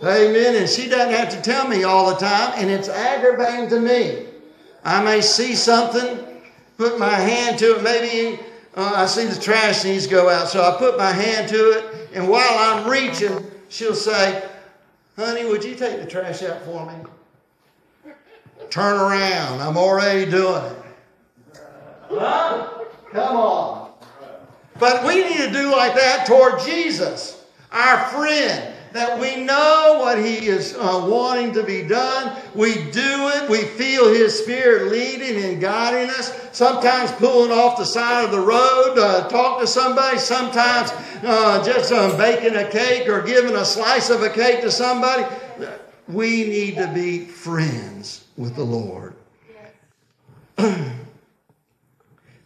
Amen. 0.03 0.55
And 0.55 0.69
she 0.69 0.89
doesn't 0.89 1.13
have 1.13 1.29
to 1.29 1.41
tell 1.41 1.67
me 1.67 1.83
all 1.83 2.09
the 2.09 2.17
time, 2.17 2.53
and 2.57 2.69
it's 2.69 2.89
aggravating 2.89 3.69
to 3.69 3.79
me. 3.79 4.25
I 4.83 5.01
may 5.01 5.21
see 5.21 5.55
something, 5.55 6.41
put 6.77 6.99
my 6.99 7.13
hand 7.13 7.57
to 7.59 7.77
it, 7.77 7.83
maybe 7.83 8.39
uh, 8.75 8.93
I 8.95 9.05
see 9.05 9.25
the 9.25 9.39
trash 9.39 9.85
needs 9.85 10.05
to 10.05 10.11
go 10.11 10.29
out, 10.29 10.49
so 10.49 10.61
I 10.61 10.77
put 10.77 10.97
my 10.97 11.11
hand 11.11 11.47
to 11.49 11.71
it, 11.71 12.09
and 12.13 12.27
while 12.27 12.57
I'm 12.57 12.89
reaching, 12.89 13.49
she'll 13.69 13.95
say, 13.95 14.43
Honey, 15.15 15.45
would 15.45 15.63
you 15.63 15.75
take 15.75 16.01
the 16.01 16.07
trash 16.07 16.41
out 16.43 16.63
for 16.63 16.85
me? 16.85 18.13
Turn 18.71 18.99
around. 18.99 19.61
I'm 19.61 19.77
already 19.77 20.29
doing 20.29 20.63
it. 20.63 21.61
Huh? 22.09 22.85
Come 23.11 23.37
on. 23.37 23.91
But 24.79 25.05
we 25.05 25.23
need 25.23 25.37
to 25.37 25.51
do 25.51 25.71
like 25.71 25.93
that 25.93 26.25
toward 26.25 26.59
Jesus, 26.61 27.45
our 27.71 28.05
friend. 28.07 28.72
That 28.93 29.19
we 29.19 29.43
know 29.43 29.97
what 29.99 30.17
He 30.23 30.47
is 30.47 30.75
uh, 30.75 31.05
wanting 31.09 31.51
to 31.53 31.63
be 31.63 31.81
done. 31.81 32.39
We 32.53 32.75
do 32.75 33.29
it. 33.29 33.49
We 33.49 33.63
feel 33.63 34.13
His 34.13 34.37
Spirit 34.37 34.91
leading 34.91 35.43
and 35.43 35.59
guiding 35.59 36.09
us. 36.11 36.31
Sometimes 36.51 37.11
pulling 37.13 37.51
off 37.51 37.77
the 37.77 37.85
side 37.85 38.23
of 38.23 38.31
the 38.31 38.39
road, 38.39 38.95
uh, 38.97 39.27
talk 39.27 39.59
to 39.59 39.67
somebody. 39.67 40.19
Sometimes 40.19 40.91
uh, 41.23 41.63
just 41.65 41.91
um, 41.91 42.15
baking 42.17 42.55
a 42.55 42.69
cake 42.69 43.09
or 43.09 43.23
giving 43.23 43.55
a 43.55 43.65
slice 43.65 44.11
of 44.11 44.21
a 44.21 44.29
cake 44.29 44.61
to 44.61 44.71
somebody. 44.71 45.25
We 46.07 46.43
need 46.43 46.75
to 46.75 46.91
be 46.93 47.25
friends 47.25 48.25
with 48.37 48.55
the 48.55 48.63
Lord. 48.63 49.15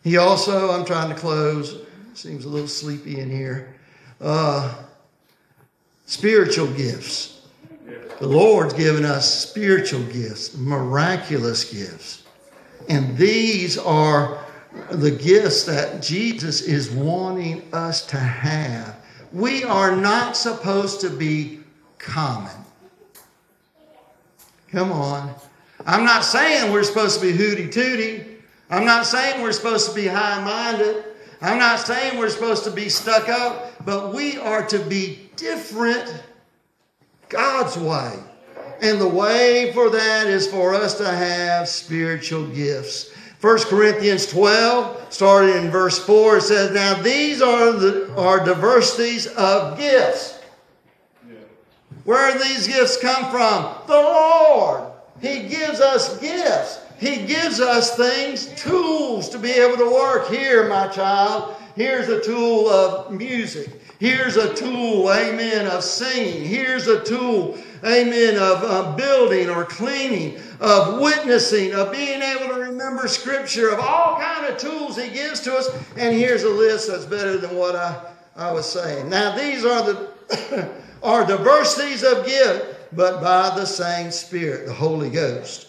he 0.03 0.15
also, 0.15 0.71
I'm 0.71 0.85
trying 0.85 1.09
to 1.09 1.15
close, 1.15 1.81
seems 2.13 2.45
a 2.45 2.49
little 2.49 2.69
sleepy 2.69 3.19
in 3.19 3.29
here. 3.29 3.75
Uh, 4.21 4.73
spiritual 6.07 6.67
gifts. 6.67 7.41
The 8.19 8.27
Lord's 8.27 8.73
given 8.73 9.05
us 9.05 9.47
spiritual 9.47 10.01
gifts, 10.05 10.57
miraculous 10.57 11.71
gifts. 11.71 12.23
And 12.89 13.15
these 13.15 13.77
are 13.77 14.43
the 14.89 15.11
gifts 15.11 15.65
that 15.65 16.01
Jesus 16.01 16.61
is 16.61 16.89
wanting 16.89 17.61
us 17.73 18.05
to 18.07 18.17
have. 18.17 18.95
We 19.31 19.63
are 19.63 19.95
not 19.95 20.35
supposed 20.35 21.01
to 21.01 21.11
be 21.11 21.59
common. 21.99 22.55
Come 24.71 24.91
on. 24.91 25.33
I'm 25.85 26.05
not 26.05 26.23
saying 26.23 26.71
we're 26.71 26.83
supposed 26.83 27.19
to 27.19 27.27
be 27.27 27.33
hooty 27.33 27.69
tooty. 27.69 28.37
I'm 28.69 28.85
not 28.85 29.05
saying 29.05 29.41
we're 29.41 29.51
supposed 29.51 29.89
to 29.89 29.95
be 29.95 30.07
high 30.07 30.43
minded. 30.43 31.03
I'm 31.41 31.59
not 31.59 31.79
saying 31.79 32.17
we're 32.17 32.29
supposed 32.29 32.63
to 32.63 32.71
be 32.71 32.89
stuck 32.89 33.29
up, 33.29 33.85
but 33.85 34.13
we 34.13 34.37
are 34.37 34.65
to 34.67 34.79
be 34.79 35.29
different 35.35 36.23
God's 37.29 37.77
way. 37.77 38.13
And 38.81 38.99
the 38.99 39.07
way 39.07 39.71
for 39.73 39.89
that 39.89 40.27
is 40.27 40.47
for 40.47 40.73
us 40.73 40.97
to 40.97 41.07
have 41.07 41.67
spiritual 41.67 42.47
gifts. 42.47 43.11
1 43.41 43.59
Corinthians 43.65 44.25
12, 44.27 45.13
starting 45.13 45.55
in 45.55 45.69
verse 45.69 46.03
4, 46.03 46.37
it 46.37 46.41
says, 46.41 46.71
Now 46.71 47.01
these 47.01 47.41
are, 47.41 47.71
the, 47.71 48.13
are 48.15 48.43
diversities 48.43 49.27
of 49.27 49.77
gifts. 49.77 50.39
Where 52.03 52.33
do 52.33 52.39
these 52.39 52.67
gifts 52.67 52.97
come 52.97 53.29
from? 53.29 53.75
The 53.87 53.93
Lord. 53.93 54.91
He 55.21 55.47
gives 55.47 55.81
us 55.81 56.19
gifts. 56.19 56.79
He 56.99 57.25
gives 57.25 57.59
us 57.59 57.95
things, 57.95 58.47
tools 58.55 59.29
to 59.29 59.39
be 59.39 59.51
able 59.51 59.77
to 59.77 59.91
work. 59.91 60.29
Here, 60.29 60.67
my 60.67 60.87
child, 60.87 61.55
here's 61.75 62.09
a 62.09 62.21
tool 62.21 62.69
of 62.69 63.11
music. 63.11 63.69
Here's 63.99 64.35
a 64.35 64.53
tool, 64.53 65.11
amen, 65.11 65.65
of 65.67 65.83
singing. 65.83 66.43
Here's 66.43 66.87
a 66.87 67.03
tool, 67.03 67.57
amen, 67.83 68.35
of 68.35 68.63
uh, 68.63 68.95
building 68.95 69.49
or 69.49 69.65
cleaning, 69.65 70.39
of 70.59 71.01
witnessing, 71.01 71.73
of 71.73 71.91
being 71.91 72.21
able 72.21 72.53
to 72.53 72.61
remember 72.61 73.07
scripture, 73.07 73.69
of 73.69 73.79
all 73.79 74.19
kind 74.19 74.45
of 74.45 74.57
tools 74.57 74.97
he 74.97 75.09
gives 75.09 75.39
to 75.41 75.55
us. 75.55 75.69
And 75.97 76.15
here's 76.15 76.43
a 76.43 76.49
list 76.49 76.89
that's 76.89 77.05
better 77.05 77.37
than 77.37 77.55
what 77.55 77.75
I, 77.75 78.13
I 78.35 78.51
was 78.51 78.71
saying. 78.71 79.09
Now, 79.09 79.35
these 79.35 79.65
are 79.65 79.83
the 79.83 80.69
are 81.03 81.25
diversities 81.25 82.03
of 82.03 82.25
gift, 82.25 82.95
but 82.95 83.21
by 83.21 83.55
the 83.55 83.65
same 83.65 84.11
Spirit, 84.11 84.67
the 84.67 84.73
Holy 84.73 85.09
Ghost. 85.09 85.67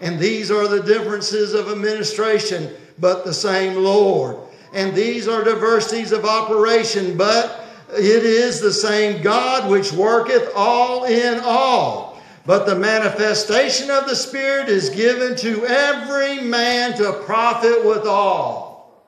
And 0.00 0.18
these 0.18 0.50
are 0.50 0.68
the 0.68 0.82
differences 0.82 1.54
of 1.54 1.70
administration, 1.70 2.72
but 2.98 3.24
the 3.24 3.34
same 3.34 3.82
Lord. 3.82 4.36
And 4.72 4.94
these 4.94 5.26
are 5.26 5.42
diversities 5.42 6.12
of 6.12 6.24
operation, 6.24 7.16
but 7.16 7.64
it 7.90 8.24
is 8.24 8.60
the 8.60 8.72
same 8.72 9.22
God 9.22 9.70
which 9.70 9.92
worketh 9.92 10.52
all 10.54 11.04
in 11.04 11.40
all. 11.42 12.20
But 12.44 12.64
the 12.64 12.76
manifestation 12.76 13.90
of 13.90 14.06
the 14.06 14.16
Spirit 14.16 14.68
is 14.68 14.90
given 14.90 15.36
to 15.36 15.66
every 15.66 16.40
man 16.40 16.96
to 16.96 17.12
profit 17.24 17.84
withal. 17.84 19.04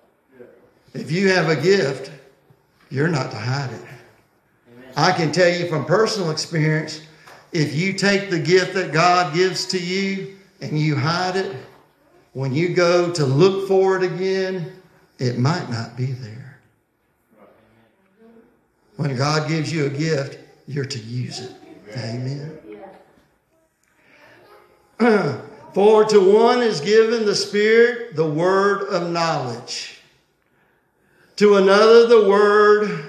If 0.93 1.11
you 1.11 1.29
have 1.29 1.49
a 1.49 1.57
gift, 1.57 2.11
you're 2.91 3.09
not 3.09 3.31
to 3.31 3.37
hide 3.37 3.71
it. 3.71 3.81
I 4.97 5.13
can 5.13 5.31
tell 5.31 5.49
you 5.49 5.69
from 5.69 5.85
personal 5.85 6.31
experience 6.31 7.01
if 7.53 7.75
you 7.75 7.93
take 7.93 8.31
the 8.31 8.39
gift 8.39 8.75
that 8.75 8.93
God 8.93 9.35
gives 9.35 9.67
to 9.67 9.79
you 9.79 10.37
and 10.61 10.79
you 10.79 10.97
hide 10.97 11.37
it, 11.37 11.57
when 12.33 12.55
you 12.55 12.75
go 12.75 13.11
to 13.13 13.25
look 13.25 13.67
for 13.67 13.97
it 13.97 14.03
again, 14.03 14.73
it 15.19 15.39
might 15.39 15.69
not 15.71 15.97
be 15.97 16.07
there. 16.07 16.59
When 18.97 19.17
God 19.17 19.49
gives 19.49 19.73
you 19.73 19.87
a 19.87 19.91
gift, 19.91 20.39
you're 20.67 20.85
to 20.85 20.99
use 20.99 21.41
it. 21.41 21.53
Amen. 21.97 22.61
For 25.73 26.05
to 26.05 26.21
one 26.21 26.63
is 26.63 26.81
given 26.81 27.25
the 27.25 27.35
Spirit 27.35 28.17
the 28.17 28.29
word 28.29 28.89
of 28.89 29.11
knowledge, 29.11 30.01
to 31.37 31.57
another 31.57 32.07
the 32.07 32.29
word, 32.29 33.05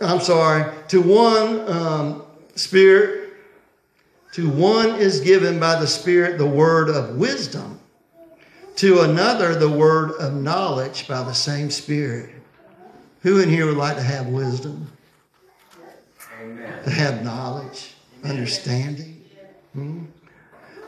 I'm 0.00 0.20
sorry, 0.20 0.70
to 0.88 1.00
one 1.00 1.68
um, 1.70 2.22
Spirit, 2.54 3.23
to 4.34 4.48
one 4.48 4.96
is 4.96 5.20
given 5.20 5.60
by 5.60 5.78
the 5.78 5.86
Spirit 5.86 6.38
the 6.38 6.46
word 6.46 6.88
of 6.88 7.14
wisdom, 7.14 7.78
to 8.74 9.02
another 9.02 9.54
the 9.54 9.70
word 9.70 10.10
of 10.18 10.34
knowledge 10.34 11.06
by 11.06 11.22
the 11.22 11.32
same 11.32 11.70
Spirit. 11.70 12.30
Who 13.22 13.38
in 13.38 13.48
here 13.48 13.66
would 13.66 13.76
like 13.76 13.94
to 13.94 14.02
have 14.02 14.26
wisdom? 14.26 14.90
Amen. 16.42 16.82
To 16.82 16.90
have 16.90 17.22
knowledge, 17.22 17.94
understanding? 18.24 19.24
Hmm? 19.72 20.06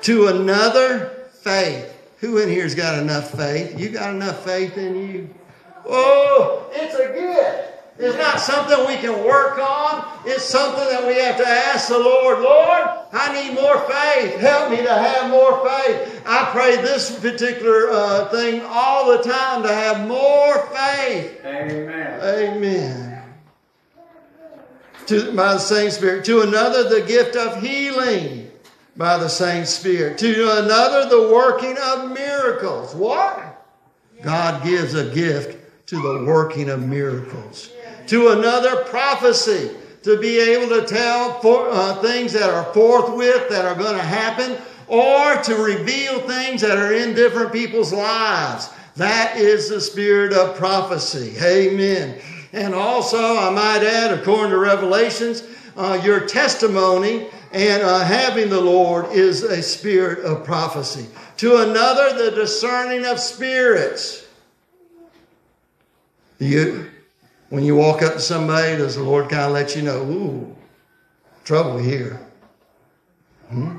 To 0.03 0.27
another, 0.27 1.29
faith. 1.41 1.93
Who 2.19 2.39
in 2.39 2.49
here's 2.49 2.75
got 2.75 2.99
enough 2.99 3.31
faith? 3.31 3.79
You 3.79 3.91
got 3.91 4.11
enough 4.11 4.45
faith 4.45 4.77
in 4.77 4.97
you? 4.97 5.35
Oh, 5.87 6.69
it's 6.73 6.97
a 6.97 7.13
gift. 7.13 7.76
It's 7.99 8.17
not 8.17 8.41
something 8.41 8.87
we 8.87 8.97
can 8.97 9.25
work 9.25 9.59
on. 9.59 10.07
It's 10.27 10.45
something 10.45 10.85
that 10.85 11.07
we 11.07 11.15
have 11.15 11.39
to 11.39 11.49
ask 11.49 11.89
the 11.89 11.99
Lord, 11.99 12.41
Lord, 12.41 12.83
I 13.13 13.33
need 13.33 13.55
more 13.55 13.79
faith. 13.89 14.39
Help 14.39 14.71
me 14.71 14.79
to 14.79 14.93
have 14.93 15.31
more 15.31 15.67
faith. 15.67 16.23
I 16.27 16.51
pray 16.53 16.77
this 16.77 17.19
particular 17.19 17.89
uh, 17.91 18.29
thing 18.29 18.63
all 18.67 19.17
the 19.17 19.23
time 19.23 19.63
to 19.63 19.69
have 19.69 20.07
more 20.07 20.67
faith. 20.67 21.41
Amen. 21.45 22.21
Amen. 22.23 23.23
To, 25.07 25.33
by 25.35 25.55
the 25.55 25.59
same 25.59 25.91
Spirit. 25.91 26.25
To 26.27 26.43
another, 26.43 26.89
the 26.89 27.07
gift 27.07 27.37
of 27.37 27.63
healing 27.63 28.51
by 28.97 29.17
the 29.17 29.29
same 29.29 29.65
Spirit. 29.65 30.19
To 30.19 30.65
another, 30.65 31.09
the 31.09 31.33
working 31.33 31.77
of 31.79 32.13
miracles. 32.13 32.95
What? 32.95 33.65
God 34.23 34.65
gives 34.65 34.95
a 34.95 35.09
gift 35.15 35.87
to 35.87 35.97
the 35.97 36.25
working 36.25 36.69
of 36.69 36.83
miracles. 36.83 37.71
To 38.09 38.29
another, 38.29 38.85
prophecy. 38.85 39.71
To 40.03 40.19
be 40.19 40.39
able 40.39 40.69
to 40.81 40.87
tell 40.87 41.41
for, 41.41 41.69
uh, 41.69 41.97
things 41.97 42.33
that 42.33 42.49
are 42.49 42.73
forthwith 42.73 43.49
that 43.49 43.65
are 43.65 43.75
going 43.75 43.97
to 43.97 44.03
happen, 44.03 44.57
or 44.87 45.37
to 45.43 45.55
reveal 45.57 46.21
things 46.21 46.61
that 46.61 46.79
are 46.79 46.93
in 46.93 47.15
different 47.15 47.53
people's 47.53 47.93
lives. 47.93 48.71
That 48.97 49.37
is 49.37 49.69
the 49.69 49.81
spirit 49.81 50.33
of 50.33 50.57
prophecy. 50.57 51.35
Amen. 51.43 52.21
And 52.53 52.75
also, 52.75 53.19
I 53.19 53.51
might 53.51 53.83
add, 53.83 54.17
according 54.17 54.51
to 54.51 54.59
Revelations, 54.59 55.43
uh, 55.77 56.01
your 56.03 56.21
testimony 56.21 57.27
and 57.53 57.83
uh, 57.83 58.01
having 58.01 58.49
the 58.49 58.61
Lord 58.61 59.13
is 59.13 59.43
a 59.43 59.63
spirit 59.63 60.25
of 60.25 60.45
prophecy. 60.45 61.07
To 61.39 61.59
another, 61.59 62.25
the 62.25 62.31
discerning 62.31 63.05
of 63.05 63.19
spirits. 63.19 64.27
You, 66.39 66.91
when 67.49 67.65
you 67.65 67.77
walk 67.77 68.03
up 68.03 68.15
to 68.15 68.21
somebody, 68.21 68.77
does 68.77 68.97
the 68.97 69.03
Lord 69.03 69.29
kind 69.29 69.45
of 69.45 69.53
let 69.53 69.77
you 69.77 69.83
know, 69.83 70.03
ooh, 70.03 70.57
trouble 71.45 71.79
here? 71.79 72.21
Hmm? 73.49 73.79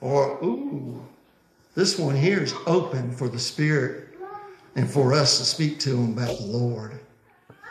Or, 0.00 0.38
ooh, 0.42 1.06
this 1.74 1.98
one 1.98 2.16
here 2.16 2.42
is 2.42 2.54
open 2.66 3.12
for 3.12 3.28
the 3.28 3.38
Spirit 3.38 4.08
and 4.74 4.88
for 4.88 5.12
us 5.12 5.38
to 5.38 5.44
speak 5.44 5.78
to 5.80 5.96
him 5.96 6.12
about 6.12 6.38
the 6.38 6.46
Lord. 6.46 6.98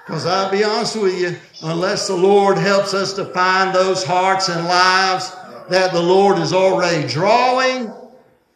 Because 0.06 0.26
I'll 0.26 0.52
be 0.52 0.64
honest 0.64 0.96
with 0.96 1.20
you, 1.20 1.36
unless 1.64 2.08
the 2.08 2.16
Lord 2.16 2.58
helps 2.58 2.94
us 2.94 3.14
to 3.14 3.26
find 3.26 3.74
those 3.74 4.04
hearts 4.04 4.50
and 4.50 4.66
lives 4.66 5.32
that 5.70 5.92
the 5.92 6.02
Lord 6.02 6.38
is 6.40 6.54
already 6.54 7.08
drawing, 7.08 7.92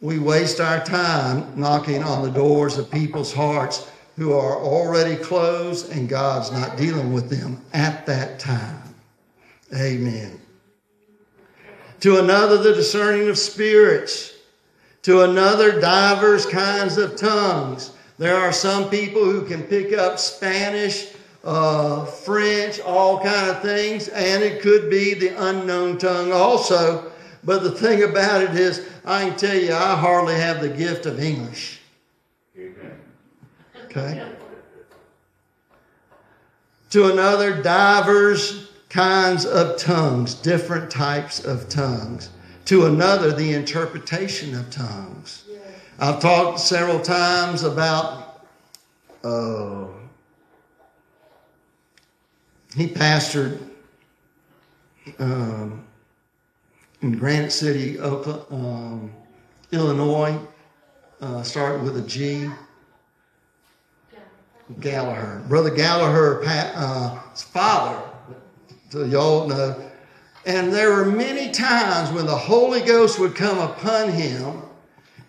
we 0.00 0.18
waste 0.18 0.60
our 0.60 0.82
time 0.82 1.52
knocking 1.58 2.02
on 2.02 2.22
the 2.22 2.30
doors 2.30 2.78
of 2.78 2.90
people's 2.90 3.32
hearts 3.32 3.86
who 4.16 4.32
are 4.32 4.56
already 4.56 5.16
closed 5.16 5.90
and 5.90 6.08
God's 6.08 6.52
not 6.52 6.76
dealing 6.76 7.12
with 7.12 7.30
them 7.30 7.62
at 7.72 8.06
that 8.06 8.38
time. 8.38 8.94
Amen. 9.74 10.40
To 12.00 12.18
another, 12.18 12.58
the 12.58 12.74
discerning 12.74 13.28
of 13.28 13.38
spirits. 13.38 14.34
To 15.02 15.22
another, 15.22 15.80
divers 15.80 16.46
kinds 16.46 16.98
of 16.98 17.16
tongues. 17.16 17.92
There 18.18 18.36
are 18.36 18.52
some 18.52 18.90
people 18.90 19.24
who 19.24 19.46
can 19.46 19.62
pick 19.62 19.92
up 19.92 20.18
Spanish 20.18 21.12
uh, 21.44 22.04
French, 22.04 22.80
all 22.80 23.18
kind 23.20 23.50
of 23.50 23.62
things, 23.62 24.08
and 24.08 24.42
it 24.42 24.62
could 24.62 24.90
be 24.90 25.14
the 25.14 25.28
unknown 25.48 25.98
tongue 25.98 26.32
also. 26.32 27.10
But 27.44 27.62
the 27.62 27.72
thing 27.72 28.04
about 28.04 28.42
it 28.42 28.54
is, 28.54 28.88
I 29.04 29.28
can 29.28 29.36
tell 29.36 29.56
you, 29.56 29.72
I 29.72 29.96
hardly 29.96 30.34
have 30.34 30.60
the 30.60 30.68
gift 30.68 31.06
of 31.06 31.18
English. 31.18 31.80
Okay. 33.94 34.26
To 36.90 37.12
another, 37.12 37.62
divers 37.62 38.70
kinds 38.88 39.44
of 39.44 39.78
tongues, 39.78 40.34
different 40.34 40.90
types 40.90 41.44
of 41.44 41.68
tongues. 41.68 42.30
To 42.66 42.86
another, 42.86 43.32
the 43.32 43.52
interpretation 43.52 44.54
of 44.54 44.70
tongues. 44.70 45.44
I've 45.98 46.20
talked 46.20 46.58
several 46.58 47.00
times 47.00 47.64
about, 47.64 48.46
uh, 49.22 49.88
he 52.74 52.86
pastored 52.88 53.58
um, 55.18 55.84
in 57.02 57.18
Granite 57.18 57.52
City, 57.52 58.00
Oklahoma, 58.00 58.94
um, 58.94 59.12
Illinois, 59.70 60.38
uh, 61.20 61.42
started 61.42 61.82
with 61.82 61.98
a 61.98 62.02
G. 62.02 62.48
Gallagher. 64.80 65.42
Brother 65.48 65.70
Gallagher's 65.70 66.46
uh, 66.46 67.20
father, 67.34 68.02
so 68.90 69.04
y'all 69.04 69.48
know. 69.48 69.90
And 70.44 70.72
there 70.72 70.92
were 70.92 71.06
many 71.06 71.52
times 71.52 72.10
when 72.10 72.26
the 72.26 72.36
Holy 72.36 72.80
Ghost 72.80 73.18
would 73.18 73.34
come 73.34 73.58
upon 73.58 74.10
him 74.10 74.62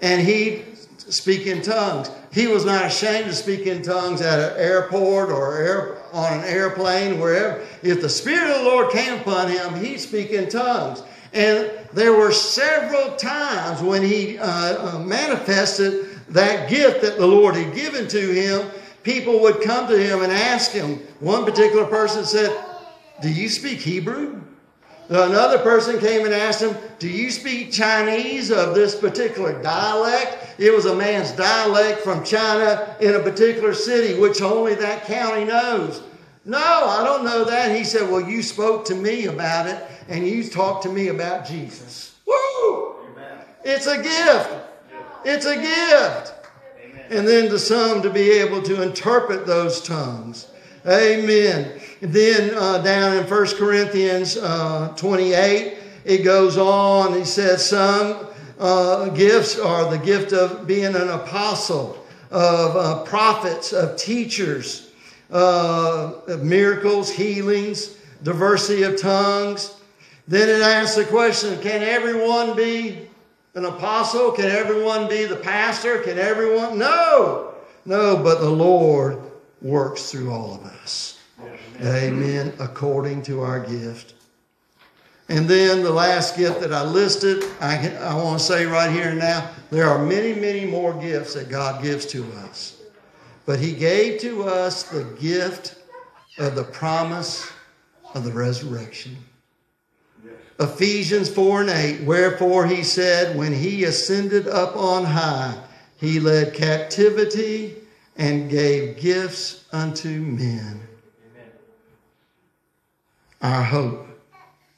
and 0.02 0.22
he'd 0.22 0.66
speak 0.98 1.46
in 1.46 1.62
tongues. 1.62 2.10
He 2.32 2.48
was 2.48 2.66
not 2.66 2.86
ashamed 2.86 3.26
to 3.26 3.34
speak 3.34 3.68
in 3.68 3.84
tongues 3.84 4.22
at 4.22 4.39
an 4.39 4.60
airport 4.60 5.30
or 5.30 5.58
air, 5.58 5.98
on 6.12 6.39
an 6.39 6.46
airplane, 6.46 7.20
wherever. 7.20 7.64
If 7.84 8.02
the 8.02 8.10
Spirit 8.10 8.50
of 8.50 8.64
the 8.64 8.64
Lord 8.64 8.91
came 8.91 9.20
upon 9.20 9.50
him, 9.50 9.76
he'd 9.76 10.00
speak 10.00 10.32
in 10.32 10.50
tongues. 10.50 11.04
And 11.32 11.72
there 11.94 12.14
were 12.14 12.32
several 12.32 13.16
times 13.16 13.82
when 13.82 14.04
he 14.04 14.38
uh, 14.38 14.48
uh, 14.96 15.00
manifested 15.00 16.10
that 16.30 16.70
gift 16.70 17.02
that 17.02 17.18
the 17.18 17.28
Lord 17.28 17.56
had 17.56 17.76
given 17.76 18.08
to 18.08 18.34
him. 18.34 18.70
People 19.04 19.41
would 19.41 19.62
come 19.62 19.88
to 19.88 19.97
him 19.97 20.22
and 20.22 20.32
ask 20.32 20.72
him. 20.72 20.99
One 21.20 21.45
particular 21.45 21.86
person 21.86 22.26
said, 22.26 22.58
Do 23.22 23.30
you 23.30 23.49
speak 23.49 23.80
Hebrew? 23.80 24.41
Another 25.10 25.60
person 25.60 25.99
came 25.99 26.26
and 26.26 26.34
asked 26.34 26.62
him, 26.62 26.76
Do 26.99 27.10
you 27.10 27.30
speak 27.30 27.72
Chinese 27.72 28.51
of 28.51 28.74
this 28.74 28.95
particular 28.95 29.62
dialect? 29.62 30.38
It 30.58 30.74
was 30.74 30.86
a 30.86 30.95
man's 30.95 31.32
dialect 31.34 32.01
from 32.01 32.24
China 32.24 32.95
in 33.01 33.16
a 33.16 33.20
particular 33.20 33.74
city, 33.74 34.20
which 34.20 34.41
only 34.41 34.76
that 34.76 35.04
county 35.04 35.43
knows. 35.43 36.01
No, 36.45 36.58
I 36.58 37.04
don't 37.04 37.26
know 37.26 37.43
that. 37.45 37.76
He 37.76 37.84
said, 37.84 38.10
Well, 38.10 38.22
you 38.22 38.41
spoke 38.41 38.86
to 38.86 38.95
me 38.95 39.26
about 39.26 39.68
it 39.68 39.84
and 40.08 40.26
you 40.28 40.47
talked 40.49 40.84
to 40.84 40.89
me 40.89 41.10
about 41.10 41.45
Jesus. 41.45 42.16
Woo! 42.26 42.95
Amen. 43.12 43.39
It's 43.64 43.88
a 43.88 44.01
gift. 44.01 44.49
It's 45.26 45.45
a 45.45 45.56
gift. 45.56 46.43
And 47.14 47.28
then 47.28 47.49
to 47.49 47.59
some 47.59 48.01
to 48.01 48.09
be 48.09 48.32
able 48.32 48.61
to 48.64 48.82
interpret 48.82 49.45
those 49.45 49.82
tongues. 49.82 50.47
Amen. 50.88 51.80
then 52.01 52.53
uh, 52.55 52.80
down 52.80 53.18
in 53.18 53.24
1 53.24 53.47
Corinthians 53.55 54.36
uh, 54.36 54.93
28, 54.97 55.78
it 56.05 56.24
goes 56.24 56.57
on. 56.57 57.14
He 57.14 57.24
says, 57.24 57.70
Some 57.70 58.28
uh, 58.59 59.09
gifts 59.09 59.57
are 59.59 59.89
the 59.89 59.97
gift 59.97 60.34
of 60.34 60.68
being 60.68 60.95
an 60.95 61.09
apostle, 61.09 62.03
of 62.32 62.76
uh, 62.76 63.03
prophets, 63.03 63.72
of 63.72 63.95
teachers, 63.95 64.91
uh, 65.32 66.14
of 66.28 66.43
miracles, 66.43 67.11
healings, 67.11 67.97
diversity 68.24 68.84
of 68.84 68.99
tongues. 68.99 69.76
Then 70.28 70.49
it 70.49 70.61
asks 70.61 70.95
the 70.95 71.05
question 71.05 71.61
can 71.61 71.84
everyone 71.84 72.55
be 72.55 73.07
an 73.56 73.66
apostle? 73.66 74.32
Can 74.32 74.45
everyone 74.45 75.08
be 75.08 75.26
the 75.26 75.36
pastor? 75.36 75.99
Can 75.99 76.18
everyone? 76.18 76.78
No, 76.78 77.54
no, 77.86 78.18
but 78.18 78.39
the 78.39 78.49
Lord 78.49 79.20
works 79.62 80.12
through 80.12 80.32
all 80.32 80.56
of 80.56 80.64
us. 80.64 81.20
Amen. 81.82 82.54
According 82.60 83.24
to 83.24 83.41
our 83.41 83.60
gift. 83.60 84.14
And 85.30 85.47
then 85.47 85.84
the 85.84 85.91
last 85.91 86.38
gift 86.38 86.60
that 86.62 86.74
I 86.74 86.84
listed, 86.84 87.43
I, 87.62 87.89
I 87.95 88.14
want 88.14 88.39
to 88.39 88.45
say 88.45 88.66
right 88.66 88.91
here 88.91 89.10
and 89.10 89.20
now, 89.20 89.49
there 89.72 89.88
are 89.88 90.04
many, 90.04 90.34
many 90.34 90.66
more 90.66 90.93
gifts 90.93 91.34
that 91.34 91.49
God 91.49 91.82
gives 91.82 92.06
to 92.08 92.24
us. 92.43 92.82
But 93.45 93.60
He 93.60 93.74
gave 93.74 94.20
to 94.22 94.43
us 94.43 94.84
the 94.84 95.06
gift 95.20 95.76
of 96.38 96.56
the 96.56 96.64
promise 96.64 97.51
of 98.14 98.26
the 98.26 98.32
resurrection. 98.32 99.18
Ephesians 100.64 101.30
4 101.30 101.61
and 101.61 101.70
8, 101.70 102.03
wherefore 102.03 102.66
He 102.66 102.84
said, 102.84 103.38
when 103.38 103.53
He 103.53 103.84
ascended 103.84 104.47
up 104.47 104.76
on 104.76 105.05
high, 105.05 105.61
He 105.97 106.20
led 106.20 106.53
captivity 106.53 107.76
and 108.16 108.49
gave 108.49 108.99
gifts 108.99 109.66
unto 109.72 110.22
men. 110.22 110.82
Amen. 111.32 111.51
Our 113.41 113.64
hope, 113.64 114.07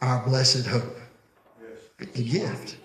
our 0.01 0.25
blessed 0.25 0.65
hope. 0.65 0.97
Yes. 1.61 2.09
A 2.15 2.21
gift. 2.21 2.77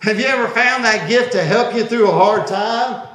Have 0.00 0.18
you 0.18 0.26
ever 0.26 0.48
found 0.48 0.84
that 0.84 1.08
gift 1.08 1.32
to 1.32 1.44
help 1.44 1.74
you 1.74 1.84
through 1.84 2.08
a 2.08 2.12
hard 2.12 2.46
time? 2.48 3.06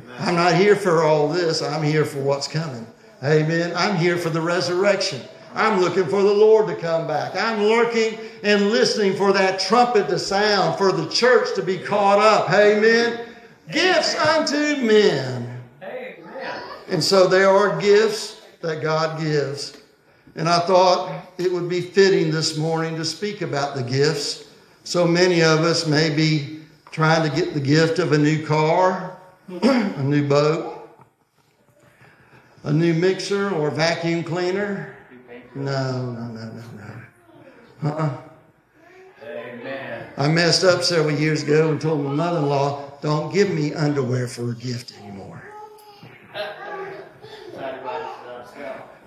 Amen. 0.00 0.16
I'm 0.18 0.34
not 0.34 0.54
here 0.54 0.74
for 0.74 1.04
all 1.04 1.28
this. 1.28 1.62
I'm 1.62 1.82
here 1.82 2.04
for 2.04 2.18
what's 2.18 2.48
coming. 2.48 2.86
Amen. 3.22 3.72
I'm 3.76 3.96
here 3.96 4.16
for 4.16 4.30
the 4.30 4.40
resurrection. 4.40 5.20
I'm 5.54 5.80
looking 5.80 6.06
for 6.06 6.22
the 6.22 6.32
Lord 6.32 6.66
to 6.68 6.76
come 6.76 7.06
back. 7.06 7.36
I'm 7.36 7.62
looking 7.62 8.18
and 8.42 8.70
listening 8.70 9.14
for 9.14 9.32
that 9.32 9.60
trumpet 9.60 10.08
to 10.08 10.18
sound, 10.18 10.78
for 10.78 10.92
the 10.92 11.08
church 11.08 11.54
to 11.54 11.62
be 11.62 11.78
caught 11.78 12.18
up. 12.18 12.50
Amen. 12.50 13.28
Gifts 13.70 14.14
unto 14.14 14.76
men. 14.82 15.60
Amen. 15.82 16.62
And 16.90 17.02
so 17.02 17.26
there 17.26 17.50
are 17.50 17.80
gifts 17.80 18.40
that 18.60 18.82
God 18.82 19.20
gives. 19.20 19.80
And 20.34 20.48
I 20.48 20.60
thought 20.60 21.26
it 21.38 21.52
would 21.52 21.68
be 21.68 21.80
fitting 21.80 22.30
this 22.30 22.56
morning 22.56 22.96
to 22.96 23.04
speak 23.04 23.42
about 23.42 23.74
the 23.74 23.82
gifts. 23.82 24.48
So 24.84 25.06
many 25.06 25.42
of 25.42 25.60
us 25.60 25.86
may 25.86 26.14
be 26.14 26.60
trying 26.90 27.28
to 27.28 27.34
get 27.34 27.54
the 27.54 27.60
gift 27.60 27.98
of 27.98 28.12
a 28.12 28.18
new 28.18 28.44
car, 28.46 29.18
a 29.48 30.02
new 30.02 30.26
boat, 30.26 30.88
a 32.64 32.72
new 32.72 32.94
mixer 32.94 33.50
or 33.54 33.70
vacuum 33.70 34.24
cleaner. 34.24 34.96
No, 35.54 36.12
no, 36.12 36.26
no, 36.28 36.50
no, 36.50 36.62
no. 37.82 37.90
Uh-uh. 37.90 38.18
Amen. 39.24 40.06
I 40.16 40.28
messed 40.28 40.64
up 40.64 40.82
several 40.82 41.14
years 41.14 41.42
ago 41.42 41.70
and 41.70 41.78
told 41.80 42.02
my 42.04 42.12
mother-in-law, 42.12 43.00
don't 43.02 43.32
give 43.32 43.50
me 43.50 43.74
underwear 43.74 44.28
for 44.28 44.52
a 44.52 44.54
gift 44.54 44.96
anymore. 44.98 45.42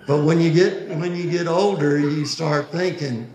But 0.06 0.22
when 0.22 0.40
you 0.40 0.52
get 0.52 0.88
when 0.90 1.16
you 1.16 1.28
get 1.28 1.48
older, 1.48 1.98
you 1.98 2.24
start 2.26 2.70
thinking, 2.70 3.28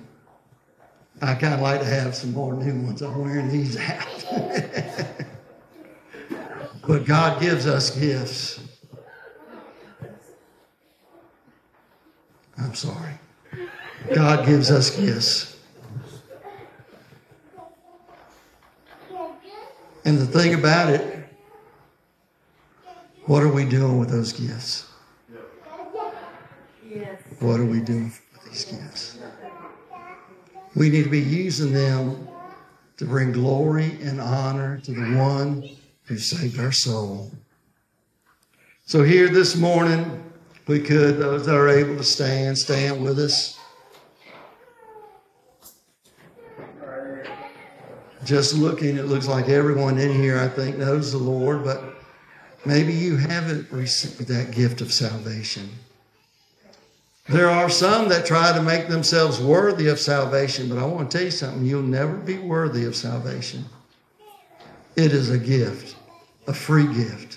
I 1.22 1.36
kind 1.36 1.54
of 1.54 1.60
like 1.60 1.82
to 1.82 1.86
have 1.86 2.16
some 2.16 2.32
more 2.32 2.54
new 2.54 2.86
ones. 2.86 3.02
I'm 3.02 3.20
wearing 3.20 3.50
these 3.50 3.76
out. 3.78 4.26
but 6.88 7.06
God 7.06 7.42
gives 7.42 7.68
us 7.68 8.00
gifts. 8.00 8.62
I'm 12.62 12.76
sorry. 12.76 13.14
God 14.14 14.46
gives 14.46 14.70
us 14.72 14.96
gifts. 14.96 15.58
And 20.06 20.18
the 20.18 20.26
thing 20.26 20.54
about 20.54 20.94
it, 20.94 21.30
what 23.26 23.44
are 23.44 23.52
we 23.52 23.66
doing 23.66 24.00
with 24.00 24.10
those 24.10 24.34
gifts? 24.34 24.88
What 27.40 27.60
are 27.60 27.66
we 27.66 27.80
doing 27.80 28.06
with 28.34 28.46
these 28.46 28.66
gifts? 28.66 29.18
We 30.76 30.90
need 30.90 31.04
to 31.04 31.10
be 31.10 31.20
using 31.20 31.74
them 31.74 32.28
to 32.98 33.06
bring 33.06 33.32
glory 33.32 33.98
and 34.02 34.22
honor 34.22 34.80
to 34.86 34.92
the 34.92 35.18
one 35.18 35.70
who 36.04 36.18
saved 36.18 36.60
our 36.60 36.72
soul. 36.72 37.32
So, 38.86 39.04
here 39.04 39.30
this 39.30 39.56
morning, 39.56 40.31
we 40.68 40.80
could, 40.80 41.18
those 41.18 41.46
that 41.46 41.56
are 41.56 41.70
able 41.70 41.98
to 41.98 42.04
stand, 42.04 42.58
stand 42.58 43.04
with 43.04 43.20
us. 43.20 43.60
Just 48.24 48.56
looking, 48.56 48.98
it 48.98 49.06
looks 49.06 49.28
like 49.28 49.50
everyone 49.50 49.98
in 49.98 50.14
here, 50.14 50.40
I 50.40 50.48
think, 50.48 50.78
knows 50.78 51.12
the 51.12 51.18
Lord, 51.18 51.64
but 51.64 51.96
maybe 52.66 52.94
you 52.94 53.18
haven't 53.18 53.72
received 53.72 54.28
that 54.28 54.52
gift 54.52 54.82
of 54.82 54.94
salvation. 54.94 55.70
There 57.28 57.50
are 57.50 57.70
some 57.70 58.10
that 58.10 58.26
try 58.26 58.52
to 58.52 58.62
make 58.62 58.88
themselves 58.88 59.40
worthy 59.40 59.88
of 59.88 60.00
salvation, 60.00 60.70
but 60.70 60.78
I 60.78 60.86
want 60.86 61.10
to 61.10 61.18
tell 61.18 61.26
you 61.26 61.32
something. 61.32 61.66
You'll 61.66 61.82
never 61.82 62.16
be 62.16 62.38
worthy 62.38 62.86
of 62.86 62.96
salvation. 62.96 63.66
It 64.96 65.14
is 65.14 65.30
a 65.30 65.38
gift, 65.38 65.96
a 66.48 66.54
free 66.54 66.94
gift. 66.94 67.31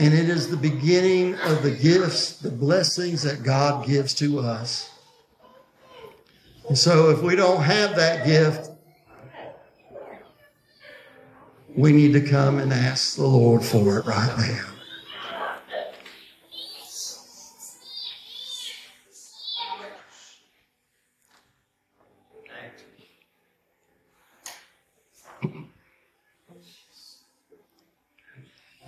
And 0.00 0.14
it 0.14 0.30
is 0.30 0.48
the 0.48 0.56
beginning 0.56 1.34
of 1.40 1.62
the 1.62 1.72
gifts, 1.72 2.38
the 2.38 2.50
blessings 2.50 3.22
that 3.24 3.42
God 3.42 3.86
gives 3.86 4.14
to 4.14 4.38
us. 4.38 4.88
And 6.70 6.78
so 6.78 7.10
if 7.10 7.20
we 7.20 7.36
don't 7.36 7.62
have 7.62 7.96
that 7.96 8.24
gift, 8.24 8.70
we 11.76 11.92
need 11.92 12.14
to 12.14 12.22
come 12.22 12.60
and 12.60 12.72
ask 12.72 13.16
the 13.16 13.26
Lord 13.26 13.62
for 13.62 13.98
it 13.98 14.06
right 14.06 14.34
now. 14.38 14.69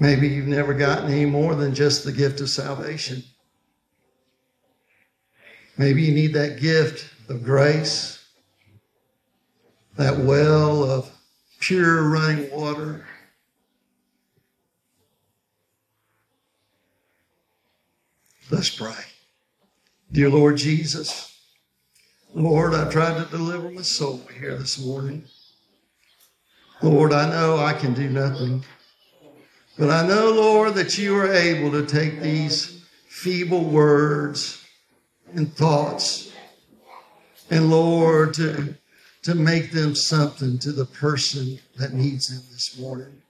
Maybe 0.03 0.27
you've 0.27 0.49
never 0.49 0.75
gotten 0.75 1.13
any 1.13 1.27
more 1.27 1.55
than 1.55 1.77
just 1.77 2.03
the 2.03 2.11
gift 2.11 2.41
of 2.41 2.51
salvation. 2.51 3.23
Maybe 5.79 6.03
you 6.03 6.13
need 6.13 6.35
that 6.35 6.61
gift 6.61 7.09
of 7.31 7.45
grace, 7.45 8.27
that 9.95 10.19
well 10.19 10.83
of 10.83 11.09
pure 11.61 12.09
running 12.09 12.51
water. 12.51 13.07
Let's 18.51 18.71
pray. 18.71 19.05
Dear 20.11 20.31
Lord 20.31 20.57
Jesus, 20.57 21.41
Lord, 22.35 22.75
I 22.75 22.91
tried 22.91 23.23
to 23.23 23.31
deliver 23.31 23.71
my 23.71 23.83
soul 23.83 24.21
here 24.37 24.59
this 24.59 24.85
morning. 24.85 25.27
Lord, 26.83 27.13
I 27.13 27.31
know 27.31 27.59
I 27.59 27.73
can 27.73 27.95
do 27.95 28.11
nothing. 28.11 28.65
But 29.83 29.91
I 29.91 30.07
know, 30.07 30.31
Lord, 30.31 30.77
that 30.77 30.97
you 30.97 31.17
are 31.17 31.33
able 31.33 31.73
to 31.73 31.85
take 31.85 32.21
these 32.21 32.85
feeble 33.09 33.65
words 33.65 34.65
and 35.35 35.53
thoughts 35.53 36.31
and, 37.51 37.69
Lord, 37.69 38.33
to, 38.35 38.77
to 39.23 39.35
make 39.35 39.73
them 39.73 39.97
something 39.97 40.61
to 40.61 40.71
the 40.71 40.85
person 40.85 41.59
that 41.79 41.95
needs 41.95 42.29
them 42.29 42.45
this 42.53 42.79
morning. 42.79 43.23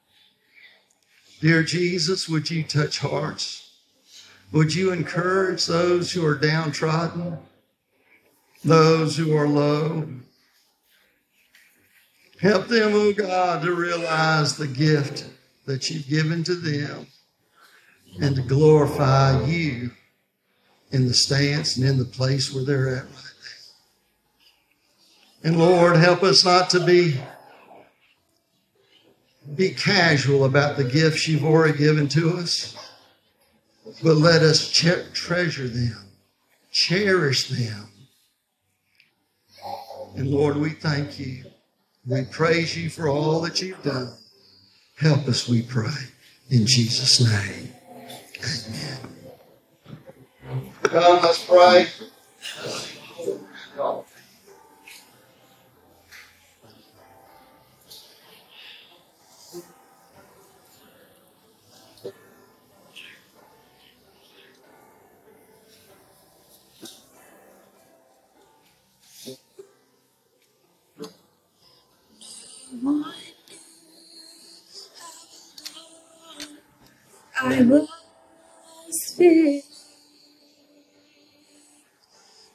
Dear 1.40 1.62
Jesus, 1.62 2.28
would 2.28 2.50
you 2.50 2.64
touch 2.64 2.98
hearts? 2.98 3.70
Would 4.52 4.74
you 4.74 4.92
encourage 4.92 5.64
those 5.64 6.12
who 6.12 6.22
are 6.26 6.36
downtrodden, 6.36 7.38
those 8.62 9.16
who 9.16 9.34
are 9.34 9.48
low? 9.48 10.06
Help 12.42 12.68
them, 12.68 12.92
oh 12.92 13.14
God, 13.14 13.62
to 13.62 13.74
realize 13.74 14.58
the 14.58 14.68
gift 14.68 15.30
that 15.66 15.90
you've 15.90 16.08
given 16.08 16.42
to 16.44 16.54
them 16.54 17.06
and 18.20 18.36
to 18.36 18.42
glorify 18.42 19.44
you 19.44 19.90
in 20.90 21.06
the 21.06 21.14
stance 21.14 21.76
and 21.76 21.86
in 21.86 21.98
the 21.98 22.04
place 22.04 22.52
where 22.52 22.64
they're 22.64 22.96
at 22.96 23.04
right 23.04 23.14
now. 23.14 23.22
And 25.44 25.58
Lord, 25.58 25.96
help 25.96 26.22
us 26.22 26.44
not 26.44 26.70
to 26.70 26.84
be 26.84 27.20
be 29.56 29.70
casual 29.70 30.44
about 30.44 30.76
the 30.76 30.84
gifts 30.84 31.26
you've 31.26 31.44
already 31.44 31.76
given 31.76 32.08
to 32.08 32.36
us, 32.36 32.76
but 34.02 34.16
let 34.16 34.40
us 34.42 34.70
ch- 34.70 35.12
treasure 35.12 35.66
them, 35.68 36.06
cherish 36.70 37.48
them. 37.48 37.88
And 40.16 40.30
Lord, 40.30 40.56
we 40.56 40.70
thank 40.70 41.18
you. 41.18 41.44
We 42.06 42.24
praise 42.24 42.76
you 42.76 42.88
for 42.88 43.08
all 43.08 43.40
that 43.40 43.60
you've 43.60 43.82
done. 43.82 44.12
Help 44.96 45.26
us, 45.28 45.48
we 45.48 45.62
pray. 45.62 45.90
In 46.50 46.66
Jesus' 46.66 47.20
name. 47.20 47.72
Amen. 48.38 48.98
Come, 50.82 51.22
let's 51.22 51.44
pray. 51.44 51.86
I 77.44 77.60
was 77.62 77.88
fit. 79.16 79.64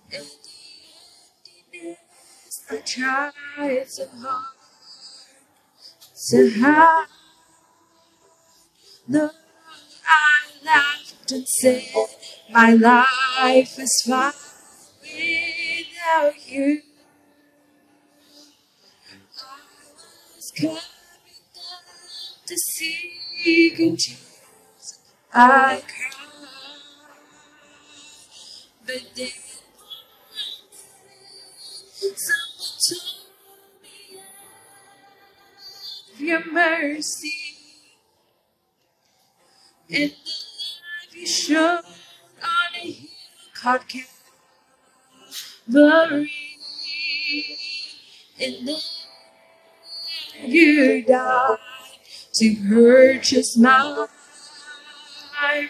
In 0.10 0.22
the 1.74 1.80
emptiness, 1.84 2.64
I 2.72 2.78
tried 2.78 3.90
so 3.90 4.08
hard 4.22 4.46
to 6.30 6.60
hide. 6.62 7.08
Though 9.10 9.32
I 10.08 10.66
laughed 10.66 11.32
and 11.34 11.46
said 11.46 11.84
my 12.50 12.72
life 12.72 13.78
is 13.80 14.04
fine 14.08 14.32
without 15.02 16.50
you. 16.50 16.82
I 19.38 19.58
was 20.34 20.52
coming 20.56 20.76
down 20.76 21.82
to 22.46 22.56
seek 22.56 23.80
and. 23.80 24.00
Of 25.40 25.84
your 36.18 36.52
mercy 36.52 37.34
and 39.92 40.10
the 40.10 40.16
love 40.16 41.14
you 41.14 41.28
showed 41.28 41.82
on 42.42 42.74
a 42.76 42.92
hill 42.92 43.10
called 43.54 43.82
Calvary, 45.72 46.32
and 48.42 48.68
then 48.68 48.82
you 50.44 51.04
died 51.06 51.58
to 52.34 52.56
purchase 52.68 53.56
my 53.56 54.08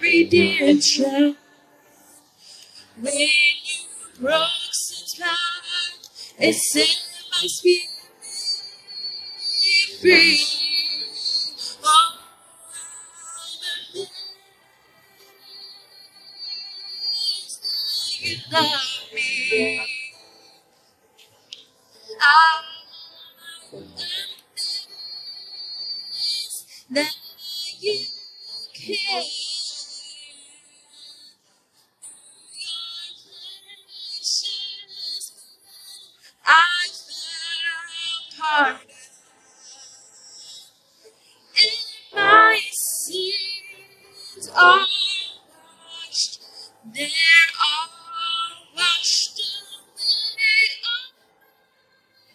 redemption. 0.01 1.38
When 2.99 3.13
you 3.13 3.29
broke 4.19 4.49
sin's 4.71 5.15
power 5.19 5.35
and 6.39 6.55
set 6.55 6.89
my 7.31 7.47
spirit 7.47 7.89
free. 10.01 10.39
Oh, 11.83 12.19
I'm 13.93 14.01
amazed 16.83 17.61
you 18.21 18.38
love 18.51 19.09
me. 19.13 19.81
I'm 22.21 22.63
amazed 23.73 24.25
that 26.91 27.15
you 27.79 28.05
care. 28.73 29.23
Found 38.57 38.79
and 41.55 41.71
my 42.13 42.59
sins 42.71 44.51
are 44.55 44.79
washed. 44.79 46.41
They're 46.93 47.09
all 47.61 47.89
washed 48.75 49.39
away. 49.39 50.67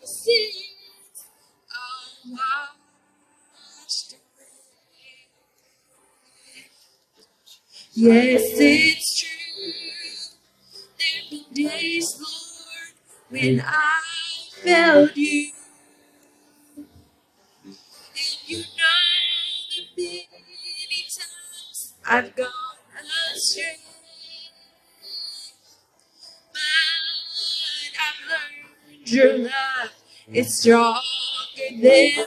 My 0.00 0.06
sins 0.06 1.26
are 1.70 2.30
washed 2.32 4.12
away. 4.12 4.48
Yes, 7.94 8.42
it's 8.54 9.20
true. 9.20 9.72
There've 10.98 11.30
been 11.30 11.68
days, 11.68 12.16
Lord, 12.20 12.94
when 13.30 13.60
I 13.66 14.00
felt 14.62 15.16
you. 15.16 15.50
I've 22.12 22.36
gone 22.36 22.46
astray. 23.34 23.78
But 26.52 26.60
I've 28.04 28.20
learned 28.28 29.08
your 29.08 29.38
love 29.38 29.92
is 30.30 30.58
stronger 30.58 31.00
than 31.80 32.26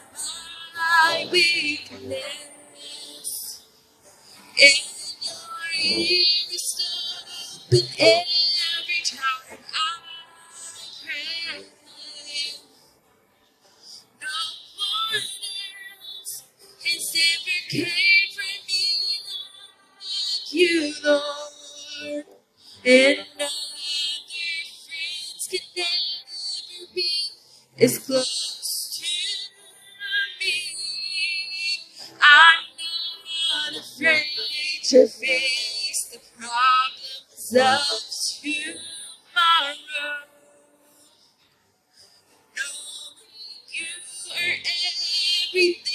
my 0.76 1.30
weakness. 1.32 2.24
And 4.58 4.76
your 5.22 5.86
ears 5.86 6.82
open 7.68 7.88
every 8.00 9.04
time 9.06 9.60
I 9.72 10.00
pray. 11.06 11.62
No 14.20 14.28
one 14.78 15.22
else 15.22 16.44
has 16.84 17.16
ever 17.16 17.58
cared 17.70 17.90
for 17.92 17.94
me 17.94 18.02
like 18.02 18.05
you, 20.56 20.94
Lord. 21.04 22.26
And 22.86 23.18
no 23.38 23.46
other 23.46 23.50
friends 24.86 25.48
can 25.52 25.60
never 25.76 26.94
be 26.94 27.12
as 27.80 28.00
close 28.00 28.96
to 28.96 29.04
me. 30.40 30.54
I'm 32.22 32.64
not 33.74 33.82
afraid 33.82 34.26
to 34.84 35.08
face 35.08 36.10
the 36.14 36.20
problems 36.40 37.56
of 37.56 37.82
tomorrow. 38.42 39.76
Knowing 42.56 43.68
you 43.74 43.88
are 44.32 44.58
everything 45.52 45.95